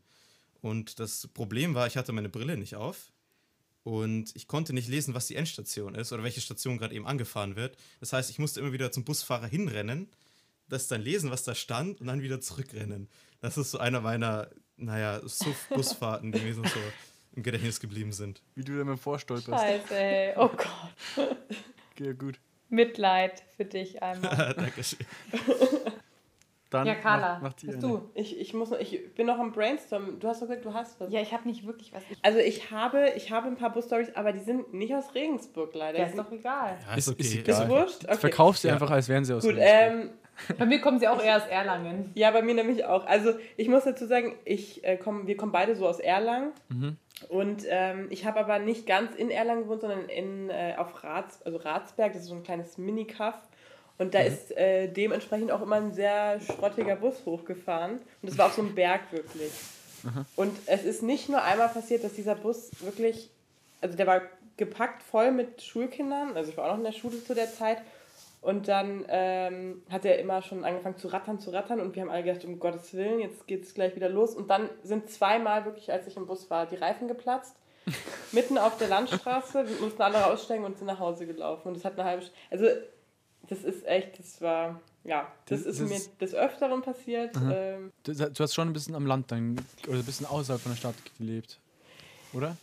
[0.62, 3.12] Und das Problem war, ich hatte meine Brille nicht auf
[3.84, 7.56] und ich konnte nicht lesen, was die Endstation ist oder welche Station gerade eben angefahren
[7.56, 7.78] wird.
[8.00, 10.10] Das heißt, ich musste immer wieder zum Busfahrer hinrennen,
[10.67, 13.10] das dann lesen, was da stand und dann wieder zurückrennen.
[13.39, 16.63] Das ist so einer meiner, naja, Suff-Busfahrten, die mir so
[17.34, 18.41] im Gedächtnis geblieben sind.
[18.56, 19.63] Wie du da mal vorstolperst.
[19.63, 20.34] Scheiße, ey.
[20.38, 21.38] Oh Gott.
[22.00, 22.39] Ja, gut.
[22.70, 24.54] Mitleid für dich einmal.
[24.58, 25.00] Dankeschön.
[26.70, 27.94] Dann Ja, Carla, Macht, macht bist eine.
[27.94, 28.10] du?
[28.14, 30.20] Ich, ich, muss, noch- ich bin noch am Brainstorm.
[30.20, 31.12] Du hast doch gesagt, du hast was.
[31.14, 32.04] Ja, ich habe nicht wirklich was.
[32.10, 35.74] Ich, Also ich habe, ich habe ein paar Bus-Stories, aber die sind nicht aus Regensburg
[35.74, 36.00] leider.
[36.00, 36.78] ja, ist doch egal.
[36.90, 37.22] Ja, Ist- ist okay.
[37.24, 37.70] ist ist egal.
[37.70, 38.04] wurscht?
[38.06, 38.16] Okay.
[38.18, 38.74] Verkauf sie Ja.
[38.74, 40.12] einfach, als wären sie aus Gut, Regensburg.
[40.50, 42.12] ähm, Bei mir kommen sie auch eher aus Erlangen.
[42.16, 43.06] ja, bei mir nämlich auch.
[43.08, 46.52] Also ich muss dazu sagen, ich, äh, komm, wir kommen beide so aus Erlangen.
[46.70, 46.98] Mhm.
[47.30, 51.42] Und ähm, ich habe aber nicht ganz in Erlangen gewohnt, sondern in, äh, auf Rats,
[51.44, 53.36] also Ratsberg, das ist so ein kleines Mini-Kaff.
[53.98, 57.94] Und da ist äh, dementsprechend auch immer ein sehr schrottiger Bus hochgefahren.
[57.94, 59.52] Und das war auf so einem Berg wirklich.
[60.36, 63.30] Und es ist nicht nur einmal passiert, dass dieser Bus wirklich,
[63.82, 64.22] also der war
[64.56, 67.80] gepackt voll mit Schulkindern, also ich war auch noch in der Schule zu der Zeit.
[68.42, 71.82] Und dann ähm, hat er immer schon angefangen zu rattern, zu rattern.
[71.82, 74.36] Und wir haben alle gedacht, um Gottes Willen, jetzt geht es gleich wieder los.
[74.36, 77.56] Und dann sind zweimal wirklich, als ich im Bus war, die Reifen geplatzt.
[78.32, 79.68] Mitten auf der Landstraße.
[79.68, 81.70] Wir mussten alle raussteigen und sind nach Hause gelaufen.
[81.70, 82.40] Und das hat eine halbe Stunde.
[82.52, 82.68] Also,
[83.50, 87.36] das ist echt, das war, ja, das, Das- ist das- mir des Öfteren passiert.
[87.50, 90.71] Ähm, Du, du hast schon ein bisschen am Land dann, oder ein bisschen außerhalb von
[90.71, 91.60] der Stadt gelebt.
[92.34, 92.56] Oder?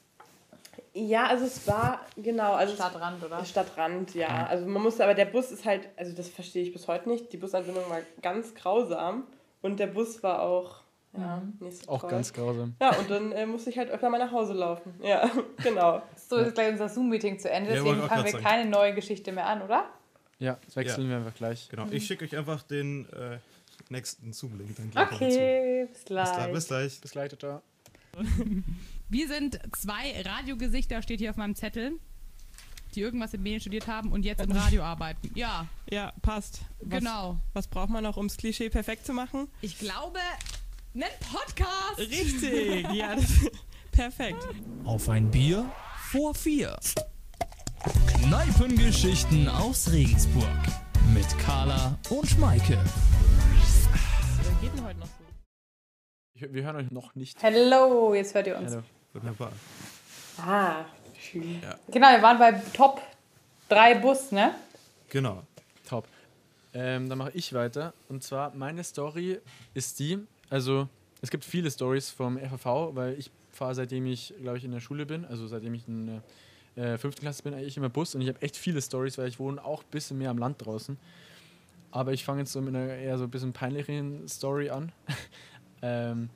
[0.93, 3.45] ja, also es war, genau, also Stadtrand, oder?
[3.45, 4.47] Stadtrand, ja.
[4.47, 7.33] Also man musste, aber der Bus ist halt, also das verstehe ich bis heute nicht.
[7.33, 9.25] Die Busanbindung war ganz grausam
[9.63, 10.83] und der Bus war auch,
[11.17, 12.11] ja, nicht so Auch toll.
[12.11, 12.75] ganz grausam.
[12.81, 14.95] Ja, und dann äh, musste ich halt öfter mal nach Hause laufen.
[15.03, 15.29] Ja,
[15.63, 16.03] genau.
[16.17, 18.45] So ist gleich unser Zoom-Meeting zu Ende, Ja, deswegen auch fangen wir sagen.
[18.45, 19.85] keine neue Geschichte mehr an, oder?
[20.39, 21.69] Ja, das wechseln wir einfach gleich.
[21.69, 21.87] Genau.
[21.91, 23.39] Ich schicke euch einfach den äh,
[23.89, 25.13] nächsten Zoom-Link gleich.
[25.13, 26.25] Okay, bis gleich.
[26.25, 27.01] Bis klar, bis gleich.
[27.01, 27.63] Bis gleich, ciao.
[29.09, 31.99] Wir sind zwei Radiogesichter, steht hier auf meinem Zettel,
[32.95, 35.31] die irgendwas in Medien studiert haben und jetzt im Radio arbeiten.
[35.35, 36.61] Ja, Ja, passt.
[36.81, 37.39] Was, genau.
[37.53, 39.49] Was braucht man noch, um das Klischee perfekt zu machen?
[39.61, 40.21] Ich glaube,
[40.95, 41.99] einen Podcast.
[41.99, 43.51] Richtig, ja, das,
[43.93, 44.47] perfekt.
[44.85, 45.71] Auf ein Bier
[46.11, 46.79] vor vier.
[47.85, 50.49] Kneipengeschichten aus Regensburg.
[51.13, 52.79] Mit Carla und Maike.
[54.43, 55.25] Wer geht denn heute noch so?
[56.33, 57.43] Ich, wir hören euch noch nicht.
[57.43, 58.73] Hello, jetzt hört ihr uns.
[58.73, 58.85] Hallo.
[59.13, 59.53] Wunderbar.
[60.39, 60.87] Ah,
[61.21, 61.61] schön.
[61.89, 63.03] Genau, wir waren bei Top
[63.69, 64.55] 3 Bus, ne?
[65.11, 65.43] Genau.
[65.87, 66.09] Top.
[66.73, 67.93] Ähm, dann mache ich weiter.
[68.09, 69.41] Und zwar, meine Story
[69.75, 70.19] ist die,
[70.49, 70.89] also
[71.21, 74.81] es gibt viele Stories vom FAV, weil ich fahre seitdem ich, glaube ich, in der
[74.81, 76.23] Schule bin, also seitdem ich in der
[76.77, 79.39] äh, fünften Klasse bin, eigentlich immer Bus und ich habe echt viele Stories, weil ich
[79.39, 80.97] wohne auch ein bisschen mehr am Land draußen.
[81.91, 84.91] Aber ich fange jetzt so mit einer eher so ein bisschen peinlicheren Story an.
[85.83, 86.29] ähm,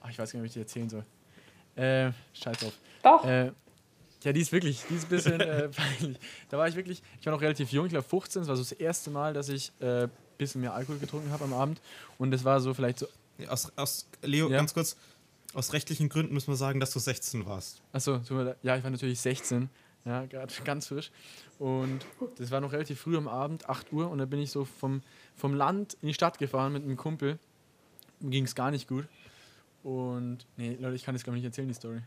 [0.00, 1.04] ach, ich weiß gar nicht, ob ich die erzählen soll.
[1.76, 2.72] Äh, scheiß drauf.
[3.02, 3.24] Doch.
[3.26, 3.52] Äh,
[4.22, 5.68] ja, die ist wirklich, die ist ein bisschen äh,
[5.98, 6.16] peinlich.
[6.48, 8.62] Da war ich wirklich, ich war noch relativ jung, ich glaube 15, das war so
[8.62, 11.82] das erste Mal, dass ich ein äh, bisschen mehr Alkohol getrunken habe am Abend.
[12.16, 14.56] Und das war so vielleicht so, Ja, Aus, aus, Leo, Ja.
[14.56, 14.96] ganz kurz.
[15.54, 17.80] Aus rechtlichen Gründen müssen wir sagen, dass du 16 warst.
[17.92, 18.20] achso,
[18.62, 19.70] ja, ich war natürlich 16,
[20.04, 21.10] ja, gerade ganz frisch.
[21.58, 22.00] Und
[22.36, 25.02] das war noch relativ früh am Abend, 8 Uhr, und da bin ich so vom,
[25.36, 27.38] vom Land in die Stadt gefahren mit einem Kumpel.
[28.20, 29.06] Mir ging es gar nicht gut.
[29.82, 32.00] Und, nee, Leute, ich kann das glaube ich nicht erzählen, die Story.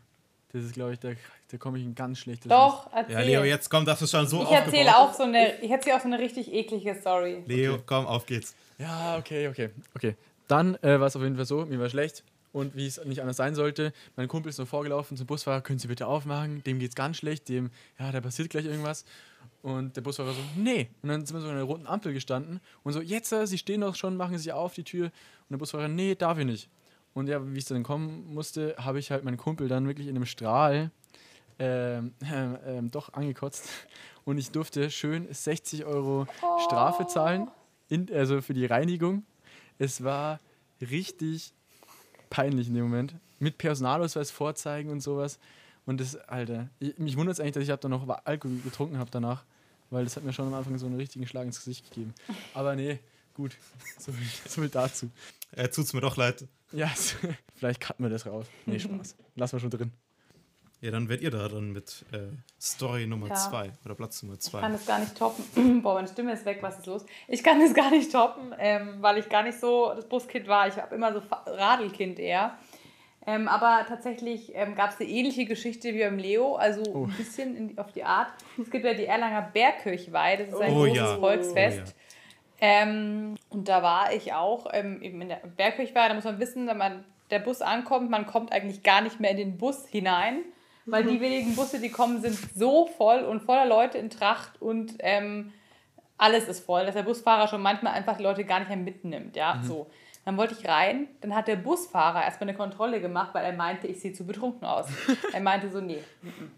[0.53, 1.09] Das ist, glaube ich, da,
[1.51, 3.13] da komme ich in ganz schlechtes Doch, erzähl.
[3.13, 5.97] Ja, Leo, jetzt komm, das ist schon so ich erzähle auch so eine, ich erzähle
[5.97, 7.43] auch so eine richtig eklige Story.
[7.45, 8.55] Leo, komm, auf geht's.
[8.77, 10.15] Ja, okay, okay, okay.
[10.47, 12.23] Dann äh, war es auf jeden Fall so, mir war schlecht.
[12.51, 15.79] Und wie es nicht anders sein sollte, mein Kumpel ist noch vorgelaufen zum Busfahrer, können
[15.79, 19.05] Sie bitte aufmachen, dem geht's ganz schlecht, dem, ja, da passiert gleich irgendwas.
[19.61, 20.89] Und der Busfahrer so, nee.
[21.01, 23.57] Und dann sind wir so an einer roten Ampel gestanden und so, jetzt, äh, Sie
[23.57, 25.05] stehen doch schon, machen Sie auf die Tür.
[25.05, 26.69] Und der Busfahrer, nee, darf ich nicht.
[27.13, 30.15] Und ja, wie es dann kommen musste, habe ich halt meinen Kumpel dann wirklich in
[30.15, 30.91] einem Strahl
[31.59, 32.13] ähm,
[32.65, 33.69] ähm, doch angekotzt.
[34.23, 36.27] Und ich durfte schön 60 Euro
[36.65, 37.49] Strafe zahlen,
[37.89, 39.23] in, also für die Reinigung.
[39.79, 40.39] Es war
[40.81, 41.53] richtig
[42.29, 43.15] peinlich in dem Moment.
[43.39, 45.39] Mit Personalausweis vorzeigen und sowas.
[45.85, 48.97] Und das, Alter, ich, mich wundert es eigentlich, dass ich hab dann noch Alkohol getrunken
[48.97, 49.43] habe danach.
[49.89, 52.13] Weil das hat mir schon am Anfang so einen richtigen Schlag ins Gesicht gegeben.
[52.53, 52.99] Aber nee,
[53.33, 53.55] gut.
[53.99, 55.09] So viel, so viel dazu.
[55.51, 56.45] Äh, tut's mir doch leid.
[56.71, 56.87] Ja,
[57.55, 58.45] vielleicht cutten wir das raus.
[58.65, 59.15] Nee, Spaß.
[59.35, 59.91] Lassen wir schon drin.
[60.79, 62.17] Ja, dann werdet ihr da dann mit äh,
[62.61, 63.35] Story Nummer Ja.
[63.35, 64.69] 2 oder Platz Nummer Ich kann 2.
[64.69, 65.81] das gar nicht toppen.
[65.81, 67.05] Boah, meine Stimme ist weg, was ist los?
[67.27, 70.67] Ich kann das gar nicht toppen, ähm, weil ich gar nicht so das Buskind war.
[70.67, 72.57] Ich habe immer so Radelkind eher.
[73.25, 77.05] Ähm, aber tatsächlich ähm, gab es eine ähnliche Geschichte wie beim Leo, also Oh.
[77.05, 78.29] ein bisschen in, auf die Art.
[78.61, 81.17] Es gibt ja die Erlanger Bergkirchweih, das ist ein Oh großes ja.
[81.17, 81.79] Volksfest.
[81.79, 81.93] Oh ja.
[82.59, 86.07] Ähm, und da war ich auch ähm, eben in der Bergkirchweih.
[86.07, 89.31] Da muss man wissen, wenn man der Bus ankommt, man kommt eigentlich gar nicht mehr
[89.31, 90.43] in den Bus hinein,
[90.87, 94.95] weil die wenigen Busse, die kommen, sind so voll und voller Leute in Tracht und
[94.99, 95.53] ähm,
[96.17, 99.35] alles ist voll, dass der Busfahrer schon manchmal einfach die Leute gar nicht mehr mitnimmt.
[99.35, 99.87] Ja, so.
[100.25, 103.87] Dann wollte ich rein, dann hat der Busfahrer erstmal eine Kontrolle gemacht, weil er meinte,
[103.87, 104.87] ich sehe zu betrunken aus.
[105.33, 106.03] er meinte so, nee.
[106.21, 106.51] mm, mm.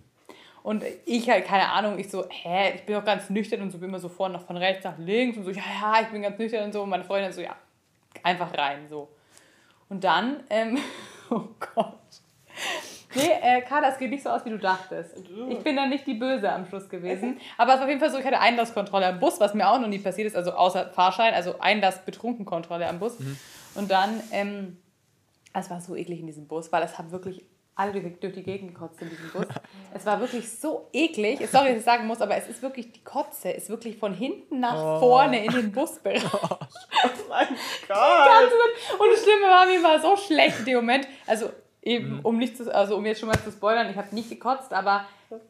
[0.63, 3.77] Und ich halt, keine Ahnung, ich so, hä, ich bin doch ganz nüchtern und so
[3.77, 6.37] bin immer so vorne, von rechts nach links und so, ja, ja, ich bin ganz
[6.37, 6.81] nüchtern und so.
[6.81, 7.55] Und meine Freundin so, ja,
[8.23, 9.07] einfach rein, so.
[9.87, 10.77] Und dann, ähm,
[11.29, 11.43] oh
[11.75, 11.95] Gott.
[13.15, 15.15] Nee, äh, Carla, es geht nicht so aus, wie du dachtest.
[15.49, 17.39] Ich bin dann nicht die Böse am Schluss gewesen.
[17.57, 19.79] Aber es war auf jeden Fall so, ich hatte Einlasskontrolle am Bus, was mir auch
[19.79, 23.17] noch nie passiert ist, also außer Fahrschein, also Einlass-Betrunkenkontrolle am Bus.
[23.75, 24.77] Und dann, ähm,
[25.53, 27.43] es war so eklig in diesem Bus, weil es haben wirklich
[27.79, 29.45] alle durch, die Gegend gekotzt in diesem Bus.
[29.91, 31.39] Es war wirklich so eklig.
[31.49, 34.59] Sorry, dass ich sagen muss, aber es ist wirklich, die Kotze ist wirklich von hinten
[34.59, 36.21] nach vorne in den Busbereich.
[37.29, 38.99] mein Ganz Gott.
[38.99, 41.07] Und das Schlimme war, mir war so schlecht in dem Moment.
[41.25, 41.49] Also,
[41.89, 44.71] eben, um nicht zu, also um jetzt schon mal zu spoilern, ich habe nicht gekotzt,
[44.73, 45.05] aber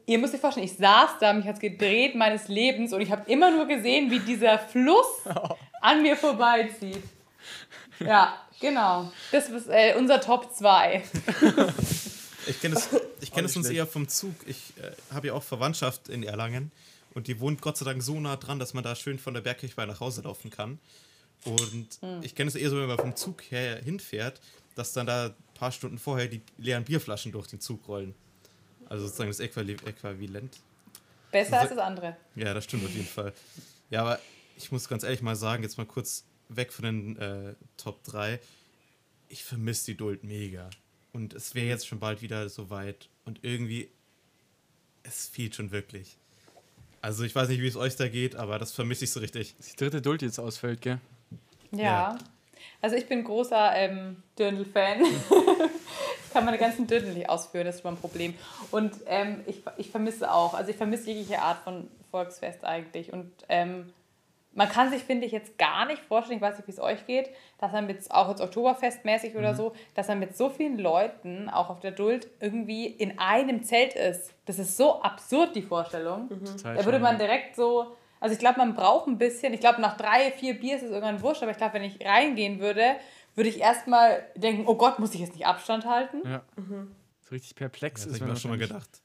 [0.05, 3.29] ihr müsst euch vorstellen, ich saß da, mich hat's gedreht meines Lebens und ich habe
[3.29, 5.05] immer nur gesehen, wie dieser Fluss
[5.81, 7.03] an mir vorbeizieht.
[7.99, 9.11] Ja, genau.
[9.31, 11.03] Das ist äh, unser Top 2.
[12.47, 14.33] Ich kenne es, ich kenn es uns eher vom Zug.
[14.47, 16.71] Ich äh, habe ja auch Verwandtschaft in Erlangen
[17.13, 19.41] und die wohnt Gott sei Dank so nah dran, dass man da schön von der
[19.41, 20.79] Bergkirche nach Hause laufen kann.
[21.45, 24.41] Und ich kenne es eher so, wenn man vom Zug her hinfährt,
[24.75, 28.15] dass dann da paar Stunden vorher die leeren Bierflaschen durch den Zug rollen.
[28.87, 30.57] Also sozusagen das Äquivalent.
[31.31, 32.17] Besser als das andere.
[32.35, 33.33] Ja, das stimmt auf jeden Fall.
[33.89, 34.19] Ja, aber
[34.57, 38.39] ich muss ganz ehrlich mal sagen, jetzt mal kurz weg von den äh, Top 3.
[39.27, 40.69] Ich vermisse die Duld mega.
[41.13, 43.09] Und es wäre jetzt schon bald wieder soweit.
[43.25, 43.91] Und irgendwie,
[45.03, 46.17] es fehlt schon wirklich.
[47.01, 49.55] Also ich weiß nicht, wie es euch da geht, aber das vermisse ich so richtig.
[49.71, 50.99] Die dritte Duld jetzt ausfällt, gell?
[51.71, 51.79] Ja.
[51.79, 52.17] Ja.
[52.81, 55.01] Also ich bin großer ähm, Dirndl-Fan.
[55.01, 58.33] ich kann meine ganzen Dirndl nicht ausführen, das ist immer ein Problem.
[58.71, 63.13] Und ähm, ich, ich vermisse auch, also ich vermisse jegliche Art von Volksfest eigentlich.
[63.13, 63.93] Und ähm,
[64.53, 67.05] man kann sich, finde ich, jetzt gar nicht vorstellen, ich weiß nicht, wie es euch
[67.05, 71.49] geht, dass man mit, auch jetzt Oktoberfestmäßig oder so, dass man mit so vielen Leuten,
[71.49, 74.33] auch auf der Duld, irgendwie in einem Zelt ist.
[74.45, 76.29] Das ist so absurd, die Vorstellung.
[76.29, 79.81] Total Da würde man direkt so, also ich glaube, man braucht ein bisschen, ich glaube,
[79.81, 82.95] nach drei, vier Bier ist es irgendwann wurscht, aber ich glaube, wenn ich reingehen würde,
[83.35, 86.21] würde ich erstmal denken, oh Gott, muss ich jetzt nicht Abstand halten?
[86.25, 86.43] Ja.
[87.21, 89.01] So richtig perplex Das ist habe ich man mir auch schon mal gedacht.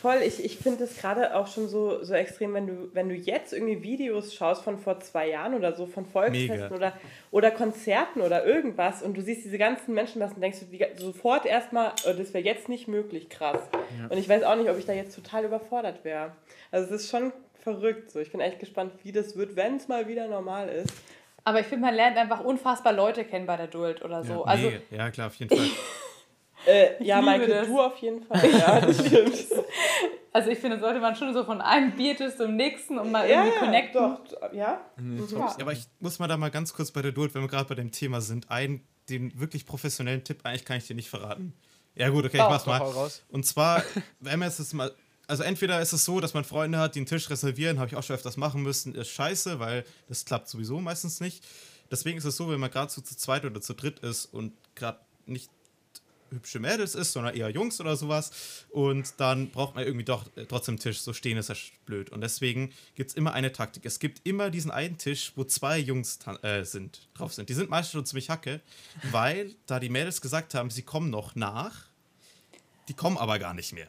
[0.00, 3.16] Voll, ich, ich finde es gerade auch schon so, so extrem, wenn du, wenn du
[3.16, 6.74] jetzt irgendwie Videos schaust von vor zwei Jahren oder so, von Volksfesten Mega.
[6.74, 6.92] oder,
[7.32, 12.12] oder Konzerten oder irgendwas und du siehst diese ganzen Menschenmassen, denkst du sofort erstmal, oh,
[12.16, 13.60] das wäre jetzt nicht möglich, krass.
[14.08, 16.30] Und ich weiß auch nicht, ob ich da jetzt total überfordert wäre.
[16.70, 17.32] Also es ist schon
[17.62, 18.20] verrückt so.
[18.20, 20.92] Ich bin echt gespannt, wie das wird, wenn es mal wieder normal ist.
[21.44, 24.44] Aber ich finde, man lernt einfach unfassbar Leute kennen bei der Duld oder so.
[24.44, 25.68] also nee, ja, klar, auf jeden Fall.
[26.64, 28.40] Äh, ja, Michael, du auf jeden Fall.
[28.52, 29.34] Ja, das stimmt.
[30.32, 33.44] Also ich finde, sollte man schon so von einem Biertisch zum nächsten und mal ja,
[33.44, 34.00] irgendwie ja, connecten.
[34.00, 34.80] doch, ja.
[34.96, 35.26] Ja.
[35.36, 37.68] Ja, aber ich muss mal da mal ganz kurz bei der Duld, wenn wir gerade
[37.68, 41.52] bei dem Thema sind, einen, den wirklich professionellen Tipp, eigentlich kann ich dir nicht verraten.
[41.94, 43.10] Ja gut, okay, ich mach's mal.
[43.28, 43.82] Und zwar,
[44.20, 44.92] wenn man es mal,
[45.26, 47.96] also entweder ist es so, dass man Freunde hat, die einen Tisch reservieren, habe ich
[47.96, 51.44] auch schon öfters machen müssen, ist scheiße, weil das klappt sowieso meistens nicht.
[51.90, 54.52] Deswegen ist es so, wenn man gerade so zu zweit oder zu dritt ist und
[54.74, 55.50] gerade nicht
[56.32, 58.64] hübsche Mädels ist, sondern eher Jungs oder sowas.
[58.70, 61.00] Und dann braucht man irgendwie doch äh, trotzdem einen Tisch.
[61.00, 61.54] So stehen ist ja
[61.86, 62.10] blöd.
[62.10, 63.84] Und deswegen gibt es immer eine Taktik.
[63.84, 67.48] Es gibt immer diesen einen Tisch, wo zwei Jungs äh, sind, drauf sind.
[67.48, 68.60] Die sind meistens schon ziemlich hacke,
[69.10, 71.86] weil da die Mädels gesagt haben, sie kommen noch nach.
[72.88, 73.88] Die kommen aber gar nicht mehr.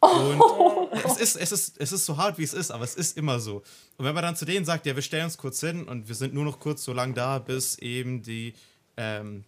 [0.00, 3.16] Und es ist, es, ist, es ist so hart, wie es ist, aber es ist
[3.16, 3.62] immer so.
[3.96, 6.14] Und wenn man dann zu denen sagt, ja, wir stellen uns kurz hin und wir
[6.14, 8.54] sind nur noch kurz so lang da, bis eben die,
[8.96, 9.44] ähm,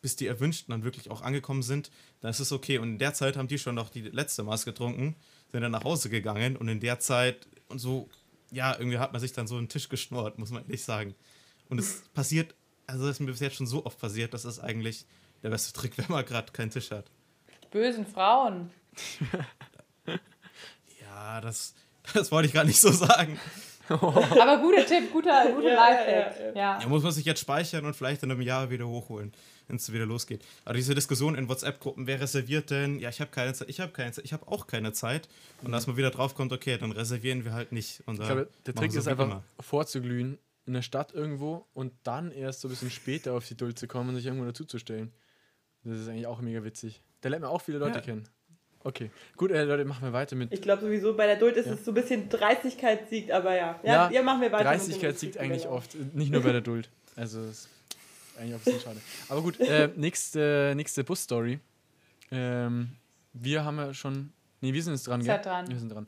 [0.00, 2.78] bis die Erwünschten dann wirklich auch angekommen sind, dann ist es okay.
[2.78, 5.16] Und in der Zeit haben die schon noch die letzte Maß getrunken,
[5.52, 8.08] sind dann nach Hause gegangen und in der Zeit und so,
[8.50, 11.14] ja, irgendwie hat man sich dann so einen Tisch geschnurrt, muss man ehrlich sagen.
[11.68, 12.54] Und es passiert,
[12.86, 15.06] also das ist mir bis jetzt schon so oft passiert, das ist eigentlich
[15.42, 17.10] der beste Trick, wenn man gerade keinen Tisch hat.
[17.70, 18.70] Bösen Frauen.
[21.22, 21.74] Ja, das,
[22.14, 23.38] das wollte ich gar nicht so sagen.
[23.88, 26.36] Aber guter Tipp, guter, guter Ja, Lifehack.
[26.40, 29.32] ja, Ja, Ja, muss man sich jetzt speichern und vielleicht in einem Jahr wieder hochholen,
[29.68, 30.44] wenn es wieder losgeht.
[30.64, 32.98] Aber diese Diskussion in WhatsApp-Gruppen, wer reserviert denn?
[32.98, 35.28] Ja, ich habe keine Zeit, ich habe keine Zeit, ich habe auch keine Zeit.
[35.62, 38.02] Und dass man wieder drauf kommt, okay, dann reservieren wir halt nicht.
[38.06, 39.42] Und Ich glaube, der Trick so ist einfach immer.
[39.60, 43.78] vorzuglühen in der Stadt irgendwo und dann erst so ein bisschen später auf die Duld
[43.78, 45.12] zu kommen und sich irgendwo dazuzustellen.
[45.84, 47.02] Das ist eigentlich auch mega witzig.
[47.20, 48.04] Da lernt man auch viele Leute Ja.
[48.04, 48.28] kennen.
[48.84, 50.52] Okay, gut, äh, Leute, machen wir weiter mit.
[50.52, 51.74] Ich glaube sowieso, bei der Duld ist Ja.
[51.74, 53.78] es so ein bisschen Dreistigkeit siegt, aber ja.
[53.84, 54.64] Ja, ja machen wir weiter.
[54.64, 55.76] Dreistigkeit siegt eigentlich genau.
[55.76, 56.88] oft, nicht nur bei der Duld.
[57.14, 57.68] Also, das ist
[58.38, 59.00] eigentlich auch ein bisschen schade.
[59.28, 61.60] Aber gut, äh, nächste, nächste Bus-Story.
[62.30, 62.88] Ähm,
[63.34, 64.32] wir haben ja schon.
[64.62, 65.26] Nee, wir sind jetzt dran, gell?
[65.26, 65.68] Seid dran.
[65.68, 66.06] Wir sind dran.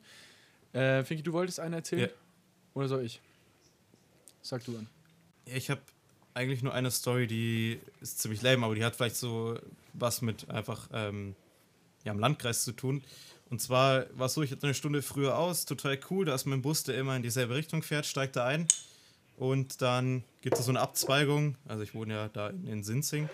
[0.73, 2.09] Äh, Finki, du wolltest eine erzählen?
[2.09, 2.15] Ja.
[2.73, 3.21] Oder soll ich?
[4.41, 4.87] Sag du an.
[5.45, 5.81] Ja, ich habe
[6.33, 9.59] eigentlich nur eine Story, die ist ziemlich lame, aber die hat vielleicht so
[9.93, 11.35] was mit einfach ähm,
[12.05, 13.03] ja, am Landkreis zu tun.
[13.49, 16.45] Und zwar war es so, ich hatte eine Stunde früher aus, total cool, da ist
[16.45, 18.67] mein Bus, der immer in dieselbe Richtung fährt, steigt da ein
[19.37, 23.29] und dann gibt es so eine Abzweigung, also ich wohne ja da in, in Sinzing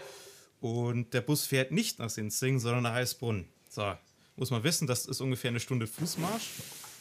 [0.60, 3.46] und der Bus fährt nicht nach Sinzing, sondern nach Heißbrunn.
[3.70, 3.94] So,
[4.36, 6.50] muss man wissen, das ist ungefähr eine Stunde Fußmarsch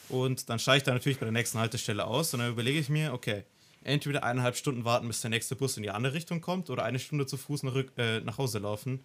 [0.07, 2.87] und dann steige ich da natürlich bei der nächsten Haltestelle aus und dann überlege ich
[2.87, 3.43] mir, okay,
[3.83, 6.99] entweder eineinhalb Stunden warten, bis der nächste Bus in die andere Richtung kommt oder eine
[6.99, 9.01] Stunde zu Fuß nach, äh, nach Hause laufen.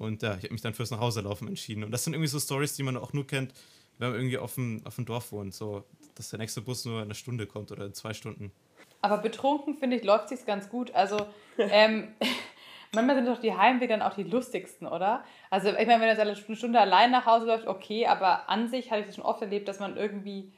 [0.00, 1.84] Und ja, ich habe mich dann fürs Nachhauselaufen entschieden.
[1.84, 3.52] Und das sind irgendwie so Stories, die man auch nur kennt,
[3.98, 5.52] wenn man irgendwie auf dem, auf dem Dorf wohnt.
[5.52, 5.84] So,
[6.14, 8.50] dass der nächste Bus nur in einer Stunde kommt oder in zwei Stunden.
[9.02, 10.94] Aber betrunken, finde ich, läuft sich's ganz gut.
[10.94, 11.18] Also,
[11.58, 12.14] ähm,
[12.94, 15.22] manchmal sind doch die Heimwege dann auch die lustigsten, oder?
[15.50, 18.90] Also, ich meine, wenn er eine Stunde allein nach Hause läuft, okay, aber an sich
[18.90, 20.50] habe ich das schon oft erlebt, dass man irgendwie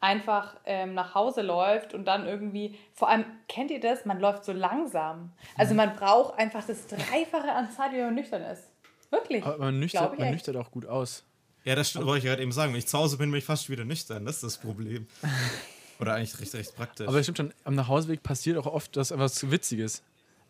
[0.00, 4.04] einfach ähm, nach Hause läuft und dann irgendwie, vor allem, kennt ihr das?
[4.04, 5.32] Man läuft so langsam.
[5.58, 8.75] Also, man braucht einfach das Dreifache an Zeit, wie man nüchtern ist.
[9.16, 9.44] Wirklich.
[9.44, 11.24] Aber man nüchtert, man nüchtert auch gut aus.
[11.64, 12.72] Ja, das stimmt, wollte ich gerade eben sagen.
[12.72, 14.24] Wenn ich zu Hause bin, bin ich fast wieder nüchtern.
[14.24, 15.06] Das ist das Problem.
[15.98, 17.08] Oder eigentlich recht, recht praktisch.
[17.08, 20.02] Aber es stimmt schon, am Nachhauseweg passiert auch oft das etwas Witziges.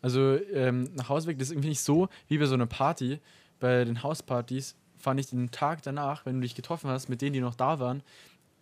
[0.03, 3.21] Also ähm, Nachhauseweg, das ist irgendwie nicht so wie bei so einer Party.
[3.61, 7.33] Bei den Hauspartys fand ich den Tag danach, wenn du dich getroffen hast, mit denen,
[7.33, 8.03] die noch da waren,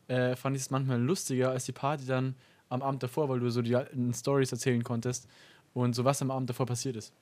[0.09, 2.35] äh, fand ich es manchmal lustiger als die Party dann
[2.69, 5.27] am Abend davor, weil du so die alten Stories erzählen konntest
[5.73, 7.13] und so was am Abend davor passiert ist.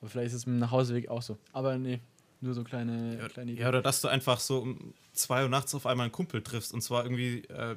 [0.00, 1.38] Aber vielleicht ist es mit dem Nachhauseweg auch so.
[1.52, 2.00] Aber nee,
[2.44, 5.86] nur so kleine, kleine Ja, oder dass du einfach so um zwei Uhr nachts auf
[5.86, 7.76] einmal einen Kumpel triffst und zwar irgendwie äh,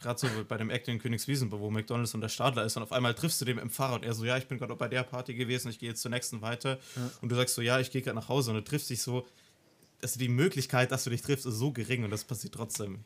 [0.00, 2.92] gerade so bei dem Act in Königswiesen, wo McDonalds und der Stadler ist und auf
[2.92, 5.02] einmal triffst du den im Fahrrad und er so, ja, ich bin gerade bei der
[5.02, 6.78] Party gewesen, ich gehe jetzt zur nächsten weiter
[7.20, 9.26] und du sagst so, ja, ich gehe gerade nach Hause und du triffst dich so,
[10.02, 13.04] also die Möglichkeit, dass du dich triffst, ist so gering und das passiert trotzdem.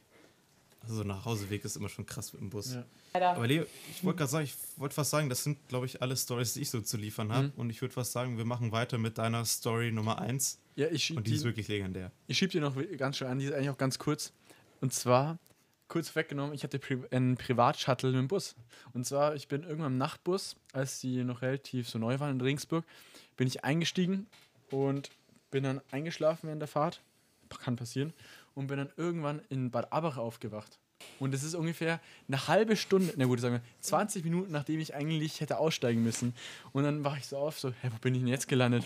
[0.82, 2.74] Also so ein Nachhauseweg ist immer schon krass mit dem Bus.
[2.74, 2.84] Ja.
[3.14, 6.16] Aber Leo, ich wollte gerade sagen, ich wollte fast sagen, das sind, glaube ich, alle
[6.16, 7.48] Stories, die ich so zu liefern habe.
[7.48, 7.52] Mhm.
[7.56, 10.58] Und ich würde fast sagen, wir machen weiter mit deiner Story Nummer 1.
[10.74, 12.10] Ja, ich schieb Und die ist die, wirklich legendär.
[12.26, 14.32] ich schieb dir noch ganz schön an, die ist eigentlich auch ganz kurz.
[14.80, 15.38] Und zwar,
[15.88, 18.56] kurz weggenommen, ich hatte Pri einen Privatshuttle mit dem Bus.
[18.94, 22.40] Und zwar, ich bin irgendwann im Nachtbus, als die noch relativ so neu waren in
[22.40, 22.84] Regensburg,
[23.36, 24.26] bin ich eingestiegen
[24.70, 25.10] und
[25.50, 27.02] bin dann eingeschlafen während der Fahrt.
[27.60, 28.14] Kann passieren.
[28.54, 30.78] Und bin dann irgendwann in Bad Abach aufgewacht.
[31.20, 34.94] Und es ist ungefähr eine halbe Stunde, na gut, sagen wir, 20 Minuten, nachdem ich
[34.94, 36.34] eigentlich hätte aussteigen müssen.
[36.72, 38.84] Und dann wache ich so auf, so, hä, wo bin ich denn jetzt gelandet?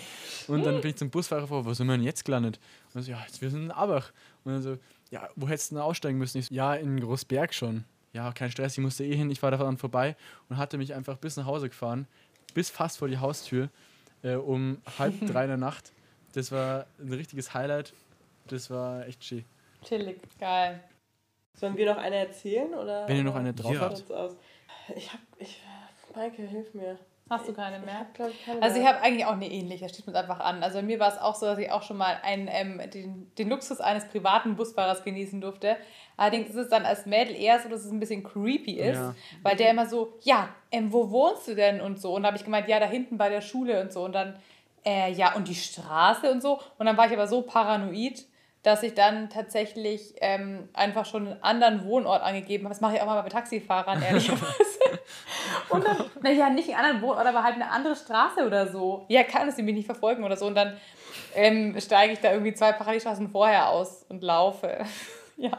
[0.49, 2.59] Und dann bin ich zum Busfahrer vor, wo sind wir denn jetzt gelandet?
[2.95, 4.13] Und so, ja, jetzt wir sind in Abach.
[4.45, 4.79] Und dann so,
[5.11, 6.39] ja, wo hättest du denn aussteigen müssen?
[6.39, 7.85] Ich so, ja, in Großberg schon.
[8.13, 10.17] Ja, kein Stress, ich musste eh hin, ich war da dann vorbei
[10.49, 12.07] und hatte mich einfach bis nach Hause gefahren,
[12.55, 13.69] bis fast vor die Haustür,
[14.23, 15.93] äh, um halb drei in der Nacht.
[16.33, 17.93] Das war ein richtiges Highlight.
[18.49, 19.45] Das war echt schön.
[19.83, 20.21] Chillig.
[20.39, 20.83] Geil.
[21.57, 22.73] Sollen wir noch eine erzählen?
[22.75, 23.81] Oder, Wenn ihr noch eine drauf Ja.
[23.81, 24.05] habt.
[24.95, 25.21] Ich hab.
[25.39, 25.61] Ich,
[26.15, 26.99] Maike, hilf mir.
[27.29, 27.99] Hast du keine Ich mehr?
[27.99, 28.93] hab, ich, keine Also ich mehr.
[28.95, 30.63] habe eigentlich auch eine ähnliche, da steht mir einfach an.
[30.63, 33.33] Also bei mir war es auch so, dass ich auch schon mal einen, ähm, den,
[33.37, 35.77] den Luxus eines privaten Busfahrers genießen durfte.
[36.17, 39.15] Allerdings ist es dann als Mädel eher so, dass es ein bisschen creepy ist, Ja.
[39.43, 42.15] weil der immer so, ja, ähm, wo wohnst du denn und so.
[42.15, 44.05] Und da habe ich gemeint, ja, da hinten bei der Schule und so.
[44.05, 44.39] Und dann,
[44.85, 46.61] äh, ja, und die Straße und so.
[46.79, 48.25] Und dann war ich aber so paranoid,
[48.67, 52.75] dass ich dann tatsächlich ähm, einfach schon einen anderen Wohnort angegeben habe.
[52.75, 54.81] Das mache ich auch mal bei Taxifahrern, ehrlicherweise.
[55.69, 59.05] Und dann, naja, nicht einen anderen Wohnort, aber halt eine andere Straße oder so.
[59.07, 60.47] Ja, kann es mich nicht verfolgen oder so.
[60.47, 60.77] Und dann
[61.37, 64.85] ähm, steige ich da irgendwie zwei Parallelstraßen vorher aus und laufe.
[65.37, 65.53] ja,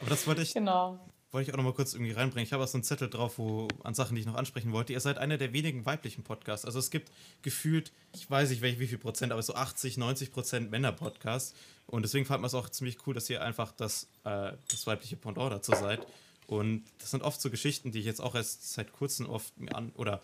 [0.00, 0.98] Aber das wollte ich, genau.
[1.30, 2.46] Wollte ich auch noch mal kurz irgendwie reinbringen.
[2.46, 4.92] Ich habe auch so einen Zettel drauf, wo an Sachen, die ich noch ansprechen wollte.
[4.92, 6.64] Ihr seid einer der wenigen weiblichen Podcasts.
[6.64, 7.10] Also es gibt
[7.42, 11.54] gefühlt, ich weiß nicht welch, wie viel Prozent, aber so 80, 90 Prozent Männer-Podcasts.
[11.86, 15.16] Und deswegen fand man es auch ziemlich cool, dass ihr einfach das, äh, das weibliche
[15.16, 16.06] Pendant dazu seid.
[16.46, 19.92] Und das sind oft so Geschichten, die ich jetzt auch erst seit kurzem oft an
[19.96, 20.22] oder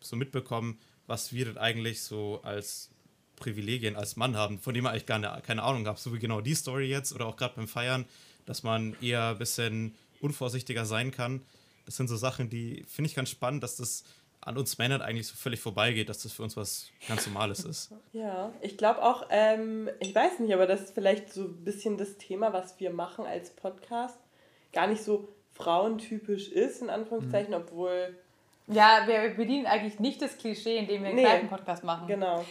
[0.00, 2.90] so mitbekommen, was wir denn eigentlich so als
[3.34, 5.98] Privilegien als Mann haben, von dem man eigentlich gar ne, keine Ahnung hat.
[5.98, 8.04] So wie genau die Story jetzt oder auch gerade beim Feiern,
[8.46, 11.42] dass man eher ein bisschen unvorsichtiger sein kann.
[11.86, 14.04] Das sind so Sachen, die finde ich ganz spannend, dass das
[14.40, 17.90] an uns Männern eigentlich so völlig vorbeigeht, dass das für uns was ganz Normales ist.
[18.12, 21.96] Ja, ich glaube auch, ähm, ich weiß nicht, aber das ist vielleicht so ein bisschen
[21.98, 24.18] das Thema, was wir machen als Podcast,
[24.72, 28.16] gar nicht so frauentypisch ist, in Anführungszeichen, obwohl,
[28.68, 31.24] Ja, wir bedienen eigentlich nicht das Klischee, indem wir einen Nee.
[31.24, 32.06] kleinen Podcast machen.
[32.06, 32.44] genau.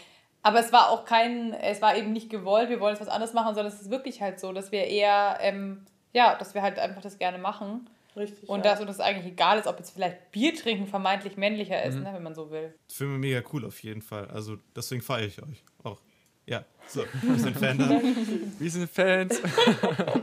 [0.44, 3.34] Aber es war auch kein, es war eben nicht gewollt, wir wollen jetzt was anderes
[3.34, 5.86] machen, sondern es ist wirklich halt so, dass wir eher, ähm,
[6.18, 7.88] ja, dass wir halt einfach das gerne machen.
[8.16, 8.50] Richtig.
[8.50, 8.72] Und ja.
[8.72, 12.12] dass uns das eigentlich egal ist, ob jetzt vielleicht Bier trinken vermeintlich männlicher ist, ne,
[12.12, 12.74] wenn man so will.
[12.90, 14.28] Finde ich mega cool auf jeden Fall.
[14.30, 16.02] Also deswegen feiere ich euch auch.
[16.48, 17.90] Ja, so, wir sind Fan da.
[18.60, 19.40] Wir sind Fans.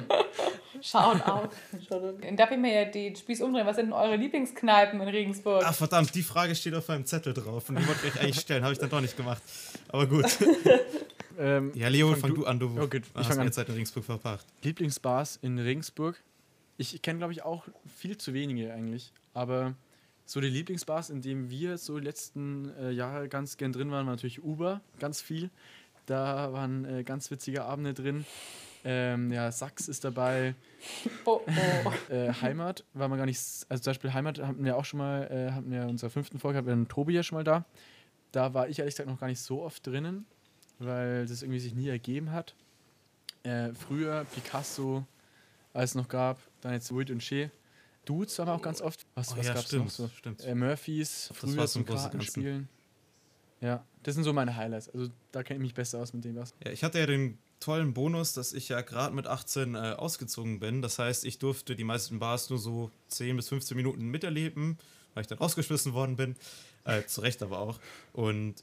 [0.80, 1.50] Schaut auf.
[2.36, 3.66] Darf ich mir ja den Spieß umdrehen.
[3.66, 5.62] Was sind denn eure Lieblingskneipen in Regensburg?
[5.64, 8.40] Ach verdammt, die Frage steht auf meinem Zettel drauf und die wollte ich euch eigentlich
[8.40, 9.42] stellen, habe ich dann doch nicht gemacht.
[9.88, 10.24] Aber gut.
[11.38, 13.46] ähm, Ja, Leo, Fang fang, du- du, an, du Oh, gut, ich hast fang mehr
[13.46, 13.52] an.
[13.52, 14.46] Zeit in Regensburg verbracht.
[14.62, 16.22] Lieblingsbars in Regensburg.
[16.76, 17.64] Ich kenne, glaube ich, auch
[17.96, 19.12] viel zu wenige eigentlich.
[19.32, 19.74] Aber
[20.26, 24.06] so die Lieblingsbars, in denen wir so die letzten äh, Jahre ganz gern drin waren,
[24.06, 25.50] war natürlich Uber, ganz viel.
[26.06, 28.24] Da waren äh, ganz witzige Abende drin.
[28.86, 30.54] Ähm, ja, Sachs ist dabei.
[31.24, 32.12] Oh, oh.
[32.12, 33.38] Äh, Heimat war man gar nicht.
[33.70, 36.38] Also zum Beispiel Heimat hatten wir auch schon mal, äh, hatten wir in unserer fünften
[36.38, 37.64] Folge, hatten wir einen Tobi ja schon mal da.
[38.32, 40.26] Da war ich ehrlich gesagt noch gar nicht so oft drinnen.
[40.78, 42.54] Weil das irgendwie sich nie ergeben hat.
[43.42, 45.06] Äh, früher Picasso,
[45.72, 47.50] als es noch gab, dann jetzt Witt und Shea.
[48.04, 49.06] Dudes waren wir auch ganz oft.
[49.14, 50.10] Was, Oh was ja, gab's stimmt, noch so?
[50.16, 50.42] stimmt.
[50.44, 51.84] Äh, Murphys, das früher zum.
[51.84, 52.68] Kartenspielen.
[53.60, 54.90] Ja, das sind so meine Highlights.
[54.90, 56.54] Also da kenne ich mich besser aus mit dem was.
[56.64, 60.60] Ja, ich hatte ja den tollen Bonus, dass ich ja gerade mit 18 äh, ausgezogen
[60.60, 60.82] bin.
[60.82, 64.76] Das heißt, ich durfte die meisten Bars nur so 10 bis 15 Minuten miterleben,
[65.14, 66.36] weil ich dann rausgeschmissen worden bin.
[66.84, 67.80] Äh, zu Recht aber auch.
[68.12, 68.56] Und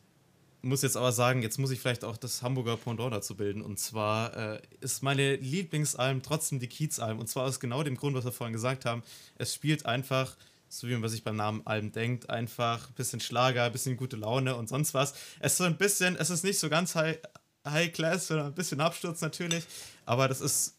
[0.62, 3.62] muss jetzt aber sagen, jetzt muss ich vielleicht auch das Hamburger Pendant dazu bilden.
[3.62, 7.20] Und zwar äh, ist meine Lieblingsalm trotzdem die Kiezalm.
[7.20, 9.04] Und zwar aus genau dem Grund, was wir vorhin gesagt haben.
[9.38, 10.38] Es spielt einfach,
[10.70, 14.18] so wie man sich beim Namen Alm denkt, einfach ein bisschen Schlager, ein bisschen gute
[14.18, 15.14] Laune und sonst was.
[15.40, 17.18] Es ist so ein bisschen, es ist nicht so ganz high,
[17.66, 19.64] high class, sondern ein bisschen Absturz natürlich.
[20.06, 20.78] Aber das ist,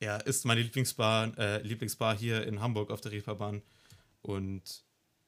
[0.00, 3.62] ja, ist meine Lieblingsbar, äh, Lieblingsbar hier in Hamburg auf der Reeperbahn.
[4.20, 4.85] Und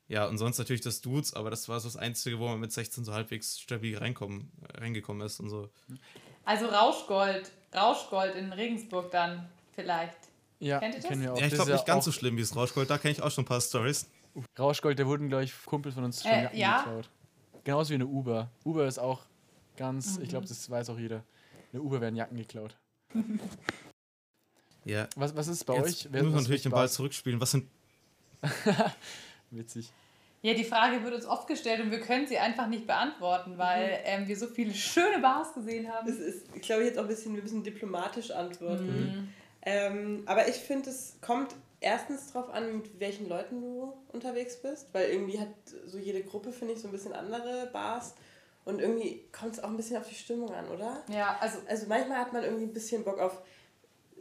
[0.09, 2.73] ja, und sonst natürlich das Dudes, aber das war so das Einzige, wo man mit
[2.73, 5.69] 16 so halbwegs stabil reinkommen, reingekommen ist und so.
[6.45, 7.51] Also Rauschgold.
[7.75, 10.17] Rauschgold in Regensburg dann vielleicht.
[10.61, 11.09] Ja, Kennt ihr das?
[11.09, 11.39] kennen wir auch.
[11.39, 13.23] Ja, ich Das glaube ist nicht ganz so schlimm wie das Rauschgold, da kenne ich
[13.23, 14.09] auch schon ein paar Stories.
[14.59, 16.79] Rauschgold, der wurden, glaube ich, Kumpel von uns schon Äh, Jacken ja?
[16.83, 17.11] geklaut.
[17.65, 18.51] Genauso wie eine Uber.
[18.65, 19.21] Uber ist auch
[19.77, 21.23] ganz, ich glaube, das weiß auch jeder.
[21.73, 22.77] Eine Uber werden Jacken geklaut.
[24.85, 25.07] Ja.
[25.17, 26.05] Was, was ist bei Jetzt euch?
[26.13, 27.41] muss man was natürlich den Ball zurückspielen.
[27.41, 27.69] Was sind.
[29.51, 29.93] Witzig.
[30.41, 33.99] Ja, die Frage wird uns oft gestellt und wir können sie einfach nicht beantworten, weil
[34.05, 36.09] ähm, wir so viele schöne Bars gesehen haben.
[36.09, 38.87] Es ist, ich glaube, jetzt auch ein bisschen, wir müssen diplomatisch antworten.
[38.87, 39.29] Mhm.
[39.63, 44.89] Ähm, aber ich finde, es kommt erstens darauf an, mit welchen Leuten du unterwegs bist,
[44.93, 45.49] weil irgendwie hat
[45.87, 48.15] so jede Gruppe, finde ich, so ein bisschen andere Bars.
[48.65, 51.03] Und irgendwie kommt es auch ein bisschen auf die Stimmung an, oder?
[51.09, 53.43] Ja, also Also manchmal hat man irgendwie ein bisschen Bock auf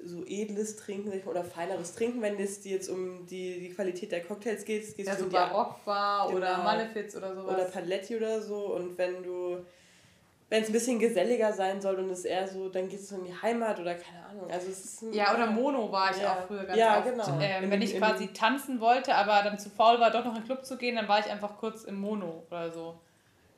[0.03, 4.23] so edles Trinken oder feineres Trinken, wenn es dir jetzt um die, die Qualität der
[4.23, 4.95] Cocktails geht.
[4.95, 6.63] Gehst ja, so um die- Barockbar oder Genau.
[6.63, 7.55] Malefiz oder sowas.
[7.55, 8.73] oder Paletti oder so.
[8.75, 9.57] Und wenn du,
[10.49, 13.25] wenn es ein bisschen geselliger sein soll und es eher so, dann gehst du in
[13.25, 14.49] die Heimat oder keine Ahnung.
[14.49, 16.33] Also es ist ein- ja, oder Mono war ich Ja.
[16.35, 17.09] auch früher ganz Ja, oft.
[17.09, 17.39] genau.
[17.41, 20.41] Ähm, In- wenn ich quasi tanzen wollte, aber dann zu faul war, doch noch in
[20.41, 22.97] den Club zu gehen, dann war ich einfach kurz im Mono oder so.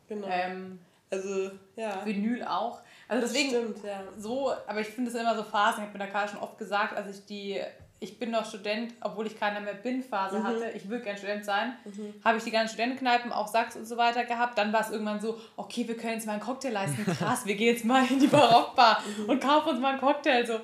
[0.08, 0.26] Genau.
[0.32, 0.80] Ähm,
[1.12, 2.04] also, ja.
[2.06, 2.82] Vinyl auch.
[3.10, 4.02] Also deswegen, Stimmt, ja.
[4.18, 5.82] so, aber ich finde es immer so Phasen.
[5.84, 7.60] Ich habe mir da gerade schon oft gesagt, als ich die
[8.02, 10.44] Ich bin noch Student, obwohl ich keiner mehr bin Phase Mhm.
[10.46, 10.70] hatte.
[10.74, 11.74] Ich will gern Student sein.
[12.24, 14.58] Habe ich die ganzen Studentenkneipen, auch Sachs und so weiter gehabt.
[14.58, 17.04] Dann war es irgendwann so, okay, wir können jetzt mal einen Cocktail leisten.
[17.20, 19.30] Krass, wir gehen jetzt mal in die Barockbar Mhm.
[19.30, 20.46] und kaufen uns mal einen Cocktail.
[20.46, 20.62] So,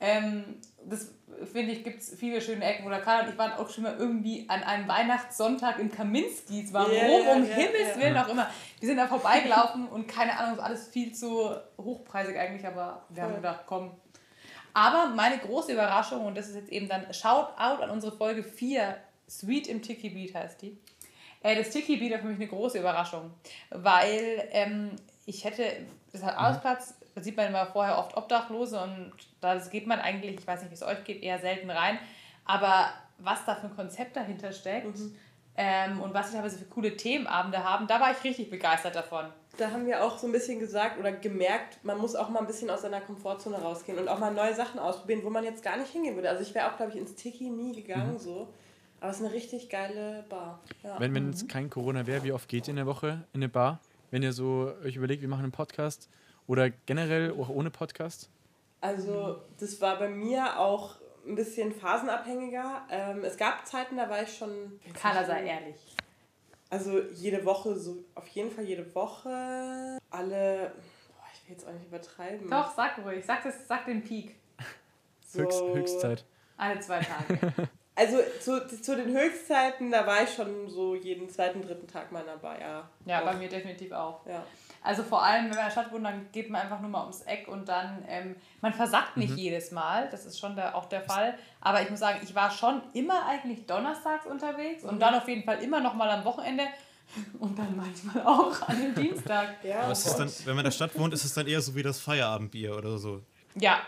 [0.00, 1.12] ähm, das
[1.44, 2.86] finde ich, gibt es viele schöne Ecken.
[2.86, 6.72] Oder Karl und ich waren auch schon mal irgendwie an einem Weihnachtssonntag in Kaminskis.
[6.72, 6.92] Warum?
[6.92, 7.98] Ja, ja, um ja, Himmels.
[7.98, 8.48] Willen auch immer.
[8.80, 13.22] Wir sind da vorbeigelaufen und keine Ahnung, ist alles viel zu hochpreisig eigentlich, aber wir
[13.22, 13.40] haben Voll.
[13.40, 13.90] gedacht, komm.
[14.74, 18.96] Aber meine große Überraschung, und das ist jetzt eben dann Shoutout an unsere Folge 4,
[19.28, 20.78] Sweet im Tiki Beat heißt die.
[21.42, 23.32] Äh, das Tiki Beat war für mich eine große Überraschung,
[23.70, 25.64] weil ähm, ich hätte,
[26.12, 30.38] das hat Arbeitsplatz, da sieht man immer vorher oft Obdachlose und da geht man eigentlich,
[30.38, 31.98] ich weiß nicht, wie es euch geht, eher selten rein.
[32.44, 32.88] Aber
[33.18, 34.98] was da für ein Konzept dahinter steckt
[35.56, 39.26] ähm, und was sie teilweise für coole Themenabende haben, da war ich richtig begeistert davon.
[39.58, 42.46] Da haben wir auch so ein bisschen gesagt oder gemerkt, man muss auch mal ein
[42.46, 45.76] bisschen aus seiner Komfortzone rausgehen und auch mal neue Sachen ausprobieren, wo man jetzt gar
[45.76, 46.30] nicht hingehen würde.
[46.30, 48.48] Also ich wäre auch, glaube ich, ins Tiki nie gegangen so.
[49.00, 50.60] Aber es ist eine richtig geile Bar.
[50.84, 50.98] Ja.
[51.00, 53.48] Wenn, wenn es kein Corona wäre, wie oft geht ihr in der Woche in eine
[53.48, 53.80] Bar?
[54.12, 56.08] Wenn ihr so euch überlegt, wir machen einen Podcast
[56.52, 58.28] oder generell auch ohne Podcast?
[58.82, 60.96] Also das war bei mir auch
[61.26, 62.82] ein bisschen phasenabhängiger.
[62.90, 64.78] Ähm, es gab Zeiten, da war ich schon...
[64.92, 65.96] Carla sei ehrlich.
[66.68, 69.98] Also jede Woche, so auf jeden Fall jede Woche.
[70.10, 70.72] Alle...
[71.08, 72.50] Boah, ich will jetzt auch nicht übertreiben.
[72.50, 74.36] Doch, sag ruhig, sag, das, sag den Peak.
[75.26, 76.24] So, Höchst, Höchstzeit.
[76.58, 77.68] Alle zwei Tage.
[77.94, 82.24] Also zu, zu den Höchstzeiten, da war ich schon so jeden zweiten, dritten Tag mal
[82.24, 82.88] dabei, ja.
[83.04, 83.32] Ja, Doch.
[83.32, 84.24] bei mir definitiv auch.
[84.26, 84.46] Ja.
[84.84, 87.02] Also vor allem, wenn man in der Stadt wohnt, dann geht man einfach nur mal
[87.02, 90.86] ums Eck und dann, ähm, man versackt nicht jedes Mal, das ist schon der, auch
[90.86, 91.38] der Fall.
[91.60, 95.44] Aber ich muss sagen, ich war schon immer eigentlich donnerstags unterwegs und dann auf jeden
[95.44, 96.64] Fall immer noch mal am Wochenende
[97.38, 99.48] und dann manchmal auch an dem Dienstag.
[99.62, 101.74] Ja, Aber ist dann, wenn man in der Stadt wohnt, ist es dann eher so
[101.74, 103.22] wie das Feierabendbier oder so.
[103.54, 103.80] Ja,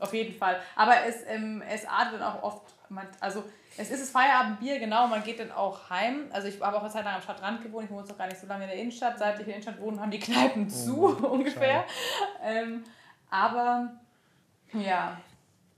[0.00, 0.60] auf jeden Fall.
[0.74, 3.44] Aber es, ähm, es artet dann auch oft, man, also
[3.76, 6.28] es ist das Feierabendbier, genau, man geht dann auch heim.
[6.32, 8.26] Also ich habe auch eine Zeit lang am Stadtrand gewohnt, ich wohne jetzt noch gar
[8.26, 9.18] nicht so lange in der Innenstadt.
[9.18, 11.84] Seit ich in der Innenstadt wohne, haben die Kneipen zu, ungefähr.
[12.42, 12.84] Ähm,
[13.30, 13.92] aber
[14.72, 15.20] ja,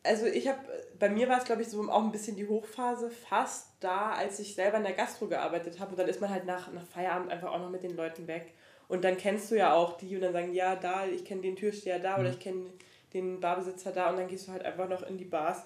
[0.05, 0.59] Also ich habe,
[0.99, 4.39] bei mir war es glaube ich so auch ein bisschen die Hochphase fast da, als
[4.41, 5.91] ich selber in der Gastro gearbeitet habe.
[5.93, 8.55] Und dann ist man halt nach, nach Feierabend einfach auch noch mit den Leuten weg.
[8.89, 11.57] Und dann kennst du ja auch die und dann sagen, ja, da, ich kenne den
[11.57, 12.71] Türsteher da oder ich kenne
[13.15, 15.65] den Barbesitzer da und dann gehst du halt einfach noch in die Bars.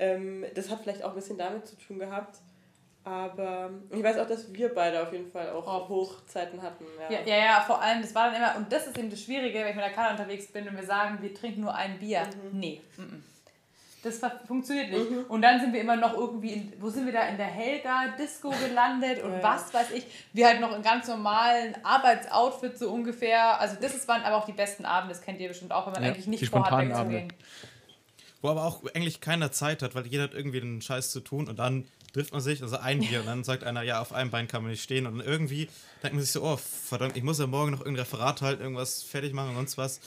[0.00, 2.38] Ähm, das hat vielleicht auch ein bisschen damit zu tun gehabt.
[3.04, 6.84] Aber ich weiß auch, dass wir beide auf jeden Fall auch Hochzeiten hatten.
[7.08, 7.18] Ja.
[7.18, 9.58] Ja, ja, ja, vor allem, das war dann immer, und das ist eben das Schwierige,
[9.60, 12.22] wenn ich mit der Karte unterwegs bin und wir sagen, wir trinken nur ein Bier.
[12.52, 12.80] Nee.
[12.96, 13.24] mm, mm.
[14.02, 15.28] Das funktioniert nicht.
[15.28, 18.50] Und dann sind wir immer noch irgendwie, in, wo sind wir da, in der Helga-Disco
[18.68, 19.42] gelandet und Ja.
[19.42, 20.06] was weiß ich.
[20.32, 23.60] Wir halt noch in ganz normalen Arbeitsoutfit so ungefähr.
[23.60, 25.92] Also das ist, waren aber auch die besten Abende, das kennt ihr bestimmt auch, wenn
[25.92, 27.32] man Ja, eigentlich nicht vorhat, wegzugehen.
[28.42, 31.48] Wo aber auch eigentlich keiner Zeit hat, weil jeder hat irgendwie den Scheiß zu tun
[31.48, 34.30] und dann trifft man sich, also ein Bier und dann sagt einer, ja, auf einem
[34.30, 35.68] Bein kann man nicht stehen und dann irgendwie
[36.02, 39.02] denkt man sich so, oh, verdammt, ich muss ja morgen noch irgendein Referat halten, irgendwas
[39.02, 40.00] fertig machen und sonst was.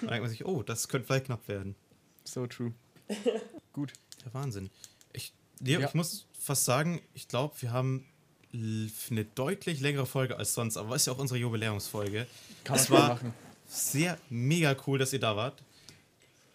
[0.00, 1.74] Dann denkt man sich, oh, das könnte vielleicht knapp werden.
[2.24, 2.72] So true.
[3.72, 3.92] Gut.
[4.24, 4.70] Der Wahnsinn.
[5.12, 5.88] Ich, Leo, Ja.
[5.88, 8.06] ich muss fast sagen, ich glaube, wir haben
[8.52, 12.26] eine deutlich längere Folge als sonst, aber ist ja auch unsere Jubiläumsfolge.
[12.64, 13.32] Kann Es war machen.
[13.68, 15.62] sehr mega cool, dass ihr da wart.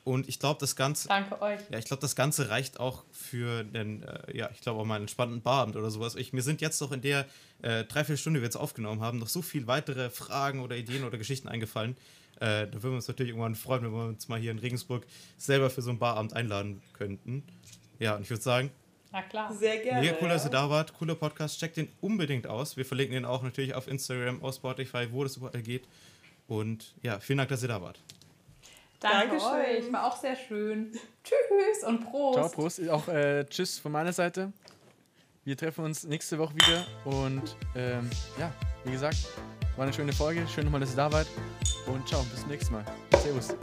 [0.06, 1.60] Und ich glaube, das Ganze, Danke euch.
[1.72, 4.96] ja, ich glaube, das Ganze reicht auch für den, äh, ja, ich glaube auch mal
[4.96, 6.16] einen entspannten Barabend oder sowas.
[6.16, 7.26] Ich, mir sind jetzt noch in der
[7.64, 11.18] äh, Dreiviertelstunde, die wir jetzt aufgenommen haben, noch so viel weitere Fragen oder Ideen oder
[11.18, 11.98] Geschichten eingefallen.
[12.36, 15.08] Äh, da würden wir uns natürlich irgendwann freuen, wenn wir uns mal hier in Regensburg
[15.38, 17.44] selber für so einen Barabend einladen könnten.
[17.98, 18.70] Ja, und ich würde sagen,
[19.12, 19.52] Na klar.
[19.56, 20.02] Sehr gerne.
[20.02, 20.34] mega cool, ja.
[20.36, 20.94] dass ihr da wart.
[20.94, 21.60] Cooler Podcast.
[21.60, 22.78] Checkt den unbedingt aus.
[22.78, 25.88] Wir verlinken den auch natürlich auf Instagram, auf Spotify, wo das überall geht.
[26.48, 28.00] Und ja, vielen Dank, dass ihr da wart.
[29.06, 29.86] Danke Dankeschön.
[29.86, 29.94] euch.
[29.94, 30.92] War auch sehr schön.
[31.24, 32.38] Tschüss und Prost.
[32.38, 32.90] Ciao, Prost.
[32.90, 34.52] Auch äh, Tschüss von meiner Seite.
[35.44, 36.86] Wir treffen uns nächste Woche wieder.
[37.06, 38.52] Und ähm, ja,
[38.84, 39.18] wie gesagt,
[39.76, 40.46] war eine schöne Folge.
[40.48, 41.28] Schön nochmal, dass ihr da wart.
[41.86, 42.86] Und ciao, bis zum nächsten Mal.
[43.22, 43.56] Servus.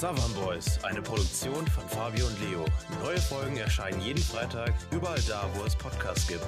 [0.00, 2.64] Southern Boys, eine Produktion von Fabio und Leo.
[3.04, 6.42] Neue Folgen erscheinen jeden Freitag, überall da, wo es Podcasts gibt.